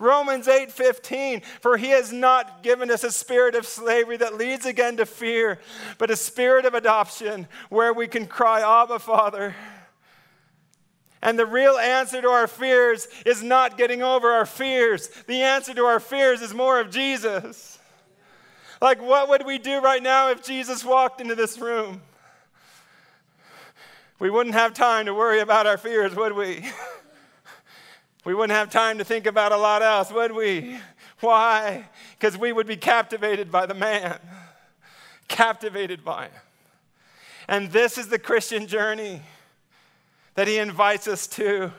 Romans 0.00 0.48
8:15, 0.48 1.42
for 1.60 1.76
he 1.76 1.90
has 1.90 2.12
not 2.12 2.62
given 2.62 2.90
us 2.90 3.04
a 3.04 3.12
spirit 3.12 3.54
of 3.54 3.66
slavery 3.66 4.16
that 4.16 4.34
leads 4.34 4.64
again 4.64 4.96
to 4.96 5.06
fear, 5.06 5.60
but 5.98 6.10
a 6.10 6.16
spirit 6.16 6.64
of 6.64 6.74
adoption 6.74 7.46
where 7.68 7.92
we 7.92 8.08
can 8.08 8.26
cry, 8.26 8.60
Abba, 8.60 8.98
Father. 8.98 9.54
And 11.22 11.38
the 11.38 11.44
real 11.44 11.76
answer 11.76 12.22
to 12.22 12.28
our 12.28 12.46
fears 12.46 13.06
is 13.26 13.42
not 13.42 13.76
getting 13.76 14.02
over 14.02 14.30
our 14.30 14.46
fears. 14.46 15.08
The 15.26 15.42
answer 15.42 15.74
to 15.74 15.84
our 15.84 16.00
fears 16.00 16.40
is 16.40 16.54
more 16.54 16.80
of 16.80 16.90
Jesus. 16.90 17.78
Like, 18.80 19.02
what 19.02 19.28
would 19.28 19.44
we 19.44 19.58
do 19.58 19.80
right 19.80 20.02
now 20.02 20.30
if 20.30 20.42
Jesus 20.42 20.82
walked 20.82 21.20
into 21.20 21.34
this 21.34 21.58
room? 21.58 22.00
We 24.18 24.30
wouldn't 24.30 24.54
have 24.54 24.72
time 24.72 25.04
to 25.06 25.14
worry 25.14 25.40
about 25.40 25.66
our 25.66 25.76
fears, 25.76 26.14
would 26.14 26.32
we? 26.32 26.66
We 28.24 28.34
wouldn't 28.34 28.56
have 28.56 28.70
time 28.70 28.98
to 28.98 29.04
think 29.04 29.26
about 29.26 29.52
a 29.52 29.56
lot 29.56 29.82
else, 29.82 30.12
would 30.12 30.32
we? 30.32 30.78
Why? 31.20 31.88
Because 32.18 32.36
we 32.36 32.52
would 32.52 32.66
be 32.66 32.76
captivated 32.76 33.50
by 33.50 33.66
the 33.66 33.74
man, 33.74 34.18
captivated 35.28 36.04
by 36.04 36.24
him. 36.24 36.40
And 37.48 37.72
this 37.72 37.98
is 37.98 38.08
the 38.08 38.18
Christian 38.18 38.66
journey 38.66 39.22
that 40.34 40.46
he 40.46 40.58
invites 40.58 41.08
us 41.08 41.26
to. 41.28 41.72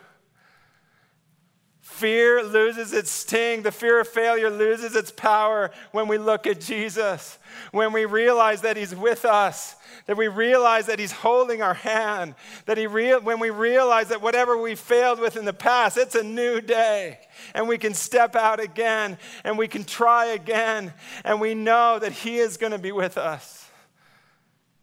Fear 2.02 2.46
loses 2.46 2.94
its 2.94 3.12
sting. 3.12 3.62
The 3.62 3.72
fear 3.72 4.00
of 4.00 4.08
failure 4.08 4.50
loses 4.50 4.96
its 4.96 5.12
power 5.12 5.70
when 5.92 6.08
we 6.08 6.18
look 6.18 6.48
at 6.48 6.60
Jesus, 6.60 7.38
when 7.72 7.94
we 7.94 8.06
realize 8.06 8.62
that 8.62 8.76
He's 8.76 8.96
with 8.96 9.24
us, 9.24 9.76
that 10.08 10.18
we 10.18 10.28
realize 10.28 10.88
that 10.88 10.98
He's 10.98 11.12
holding 11.12 11.62
our 11.62 11.76
hand, 11.76 12.34
that 12.66 12.80
he 12.80 12.88
rea- 12.88 13.20
when 13.20 13.40
we 13.40 13.52
realize 13.52 14.08
that 14.08 14.20
whatever 14.20 14.58
we 14.58 14.74
failed 14.74 15.20
with 15.20 15.38
in 15.38 15.46
the 15.46 15.54
past, 15.54 15.96
it's 15.96 16.16
a 16.16 16.24
new 16.24 16.60
day, 16.60 17.20
and 17.54 17.68
we 17.68 17.78
can 17.78 17.94
step 17.94 18.36
out 18.36 18.60
again, 18.60 19.20
and 19.44 19.56
we 19.56 19.68
can 19.68 19.84
try 19.84 20.26
again, 20.26 20.92
and 21.24 21.40
we 21.40 21.54
know 21.54 22.00
that 22.00 22.14
He 22.14 22.40
is 22.40 22.58
going 22.58 22.72
to 22.72 22.80
be 22.80 22.92
with 22.92 23.16
us. 23.16 23.70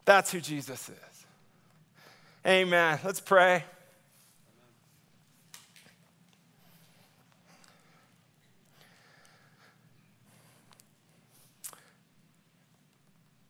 That's 0.05 0.31
who 0.31 0.41
Jesus 0.41 0.89
is. 0.89 1.27
Amen. 2.47 3.01
Let's 3.03 3.21
pray. 3.21 3.65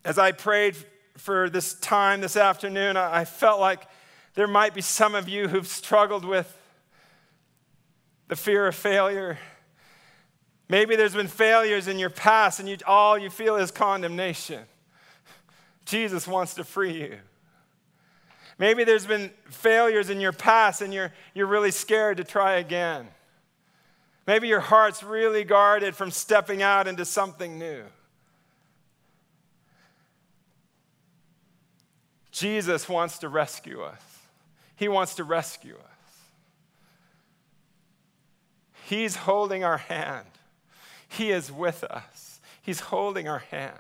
As 0.08 0.18
I 0.18 0.32
prayed 0.32 0.74
for 1.18 1.50
this 1.50 1.74
time 1.74 2.22
this 2.22 2.34
afternoon, 2.34 2.96
I 2.96 3.26
felt 3.26 3.60
like 3.60 3.86
there 4.36 4.46
might 4.46 4.72
be 4.72 4.80
some 4.80 5.14
of 5.14 5.28
you 5.28 5.48
who've 5.48 5.66
struggled 5.66 6.24
with 6.24 6.50
the 8.28 8.34
fear 8.34 8.66
of 8.66 8.74
failure. 8.74 9.38
Maybe 10.66 10.96
there's 10.96 11.12
been 11.12 11.28
failures 11.28 11.88
in 11.88 11.98
your 11.98 12.08
past 12.08 12.58
and 12.58 12.66
you, 12.66 12.78
all 12.86 13.18
you 13.18 13.28
feel 13.28 13.56
is 13.56 13.70
condemnation. 13.70 14.62
Jesus 15.84 16.26
wants 16.26 16.54
to 16.54 16.64
free 16.64 17.02
you. 17.02 17.18
Maybe 18.56 18.84
there's 18.84 19.04
been 19.04 19.30
failures 19.50 20.08
in 20.08 20.22
your 20.22 20.32
past 20.32 20.80
and 20.80 20.94
you're, 20.94 21.12
you're 21.34 21.46
really 21.46 21.70
scared 21.70 22.16
to 22.16 22.24
try 22.24 22.54
again. 22.54 23.08
Maybe 24.26 24.48
your 24.48 24.60
heart's 24.60 25.02
really 25.02 25.44
guarded 25.44 25.94
from 25.94 26.10
stepping 26.10 26.62
out 26.62 26.88
into 26.88 27.04
something 27.04 27.58
new. 27.58 27.84
Jesus 32.38 32.88
wants 32.88 33.18
to 33.18 33.28
rescue 33.28 33.82
us. 33.82 34.02
He 34.76 34.88
wants 34.88 35.16
to 35.16 35.24
rescue 35.24 35.74
us. 35.74 36.20
He's 38.86 39.16
holding 39.16 39.64
our 39.64 39.78
hand. 39.78 40.26
He 41.08 41.30
is 41.30 41.50
with 41.50 41.82
us. 41.84 42.40
He's 42.62 42.80
holding 42.80 43.28
our 43.28 43.40
hand. 43.50 43.78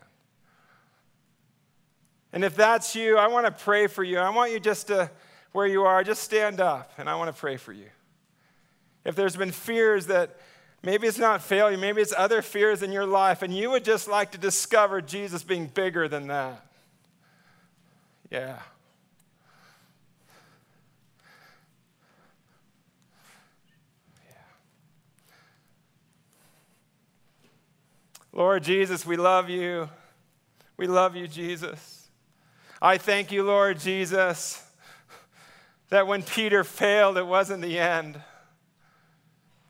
And 2.32 2.44
if 2.44 2.56
that's 2.56 2.94
you, 2.96 3.16
I 3.16 3.28
want 3.28 3.46
to 3.46 3.52
pray 3.52 3.86
for 3.86 4.02
you. 4.02 4.18
I 4.18 4.30
want 4.30 4.52
you 4.52 4.60
just 4.60 4.88
to, 4.88 5.10
where 5.52 5.66
you 5.66 5.84
are, 5.84 6.02
just 6.02 6.22
stand 6.22 6.60
up 6.60 6.92
and 6.98 7.08
I 7.08 7.14
want 7.14 7.34
to 7.34 7.40
pray 7.40 7.56
for 7.56 7.72
you. 7.72 7.88
If 9.04 9.14
there's 9.14 9.36
been 9.36 9.52
fears 9.52 10.06
that 10.06 10.36
maybe 10.82 11.06
it's 11.06 11.18
not 11.18 11.42
failure, 11.42 11.78
maybe 11.78 12.02
it's 12.02 12.12
other 12.16 12.42
fears 12.42 12.82
in 12.82 12.92
your 12.92 13.06
life, 13.06 13.42
and 13.42 13.56
you 13.56 13.70
would 13.70 13.84
just 13.84 14.08
like 14.08 14.32
to 14.32 14.38
discover 14.38 15.00
Jesus 15.00 15.42
being 15.42 15.66
bigger 15.66 16.08
than 16.08 16.26
that. 16.26 16.67
Yeah. 18.30 18.58
Lord 28.32 28.62
Jesus, 28.62 29.04
we 29.04 29.16
love 29.16 29.50
you. 29.50 29.88
We 30.76 30.86
love 30.86 31.16
you, 31.16 31.26
Jesus. 31.26 32.08
I 32.80 32.96
thank 32.96 33.32
you, 33.32 33.42
Lord 33.42 33.80
Jesus, 33.80 34.62
that 35.88 36.06
when 36.06 36.22
Peter 36.22 36.62
failed, 36.62 37.18
it 37.18 37.26
wasn't 37.26 37.62
the 37.62 37.78
end. 37.78 38.22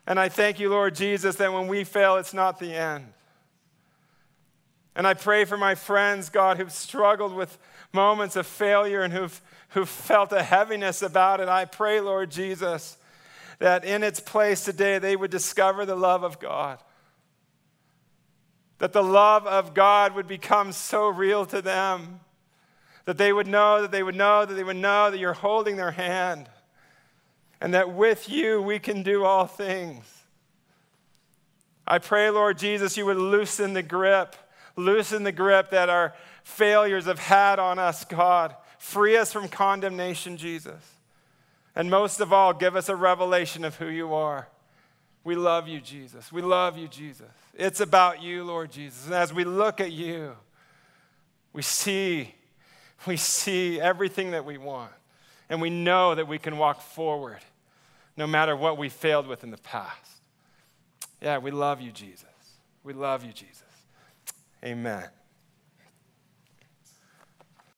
And 0.05 0.19
I 0.19 0.29
thank 0.29 0.59
you, 0.59 0.69
Lord 0.69 0.93
Jesus, 0.93 1.35
that 1.37 1.51
when 1.51 1.67
we 1.67 1.83
fail, 1.83 2.17
it's 2.17 2.33
not 2.33 2.59
the 2.59 2.73
end. 2.73 3.05
And 4.95 5.07
I 5.07 5.13
pray 5.13 5.45
for 5.45 5.57
my 5.57 5.75
friends, 5.75 6.29
God, 6.29 6.57
who've 6.57 6.71
struggled 6.71 7.33
with 7.33 7.57
moments 7.93 8.35
of 8.35 8.45
failure 8.45 9.01
and 9.01 9.13
who've, 9.13 9.41
who've 9.69 9.89
felt 9.89 10.31
a 10.31 10.43
heaviness 10.43 11.01
about 11.01 11.39
it. 11.39 11.47
I 11.47 11.65
pray, 11.65 12.01
Lord 12.01 12.31
Jesus, 12.31 12.97
that 13.59 13.85
in 13.85 14.03
its 14.03 14.19
place 14.19 14.63
today 14.63 14.99
they 14.99 15.15
would 15.15 15.31
discover 15.31 15.85
the 15.85 15.95
love 15.95 16.23
of 16.23 16.39
God. 16.39 16.79
That 18.79 18.93
the 18.93 19.03
love 19.03 19.45
of 19.45 19.73
God 19.73 20.15
would 20.15 20.27
become 20.27 20.71
so 20.71 21.09
real 21.09 21.45
to 21.47 21.61
them. 21.61 22.21
That 23.05 23.17
they 23.17 23.33
would 23.33 23.47
know, 23.47 23.81
that 23.81 23.91
they 23.91 24.03
would 24.03 24.15
know, 24.15 24.45
that 24.45 24.53
they 24.53 24.63
would 24.63 24.77
know 24.77 25.11
that 25.11 25.17
you're 25.19 25.33
holding 25.33 25.75
their 25.75 25.91
hand. 25.91 26.49
And 27.61 27.73
that 27.73 27.93
with 27.93 28.29
you 28.29 28.61
we 28.61 28.79
can 28.79 29.03
do 29.03 29.23
all 29.25 29.45
things. 29.45 30.05
I 31.85 31.97
pray, 31.97 32.29
Lord 32.29 32.57
Jesus, 32.57 32.97
you 32.97 33.05
would 33.07 33.17
loosen 33.17 33.73
the 33.73 33.81
grip, 33.81 34.35
loosen 34.79 35.23
the 35.23 35.31
grip 35.31 35.69
that 35.71 35.89
our 35.89 36.13
failures 36.43 37.05
have 37.05 37.19
had 37.19 37.59
on 37.59 37.77
us, 37.79 38.05
God. 38.05 38.55
Free 38.77 39.17
us 39.17 39.31
from 39.31 39.47
condemnation, 39.47 40.37
Jesus. 40.37 40.81
And 41.75 41.89
most 41.89 42.19
of 42.19 42.33
all, 42.33 42.53
give 42.53 42.75
us 42.75 42.89
a 42.89 42.95
revelation 42.95 43.63
of 43.63 43.75
who 43.75 43.87
you 43.87 44.13
are. 44.13 44.47
We 45.23 45.35
love 45.35 45.67
you, 45.67 45.79
Jesus. 45.79 46.31
We 46.31 46.41
love 46.41 46.77
you, 46.77 46.87
Jesus. 46.87 47.27
It's 47.53 47.81
about 47.81 48.23
you, 48.23 48.43
Lord 48.43 48.71
Jesus. 48.71 49.05
And 49.05 49.13
as 49.13 49.33
we 49.33 49.43
look 49.43 49.79
at 49.81 49.91
you, 49.91 50.35
we 51.53 51.61
see, 51.61 52.33
we 53.05 53.17
see 53.17 53.79
everything 53.79 54.31
that 54.31 54.45
we 54.45 54.57
want. 54.57 54.91
And 55.49 55.61
we 55.61 55.69
know 55.69 56.15
that 56.15 56.27
we 56.27 56.37
can 56.37 56.57
walk 56.57 56.81
forward 56.81 57.39
no 58.15 58.27
matter 58.27 58.55
what 58.55 58.77
we 58.77 58.89
failed 58.89 59.27
with 59.27 59.43
in 59.43 59.51
the 59.51 59.57
past. 59.57 60.21
Yeah, 61.21 61.37
we 61.39 61.51
love 61.51 61.81
you, 61.81 61.91
Jesus. 61.91 62.25
We 62.83 62.93
love 62.93 63.23
you, 63.23 63.33
Jesus. 63.33 63.63
Amen. 64.63 65.18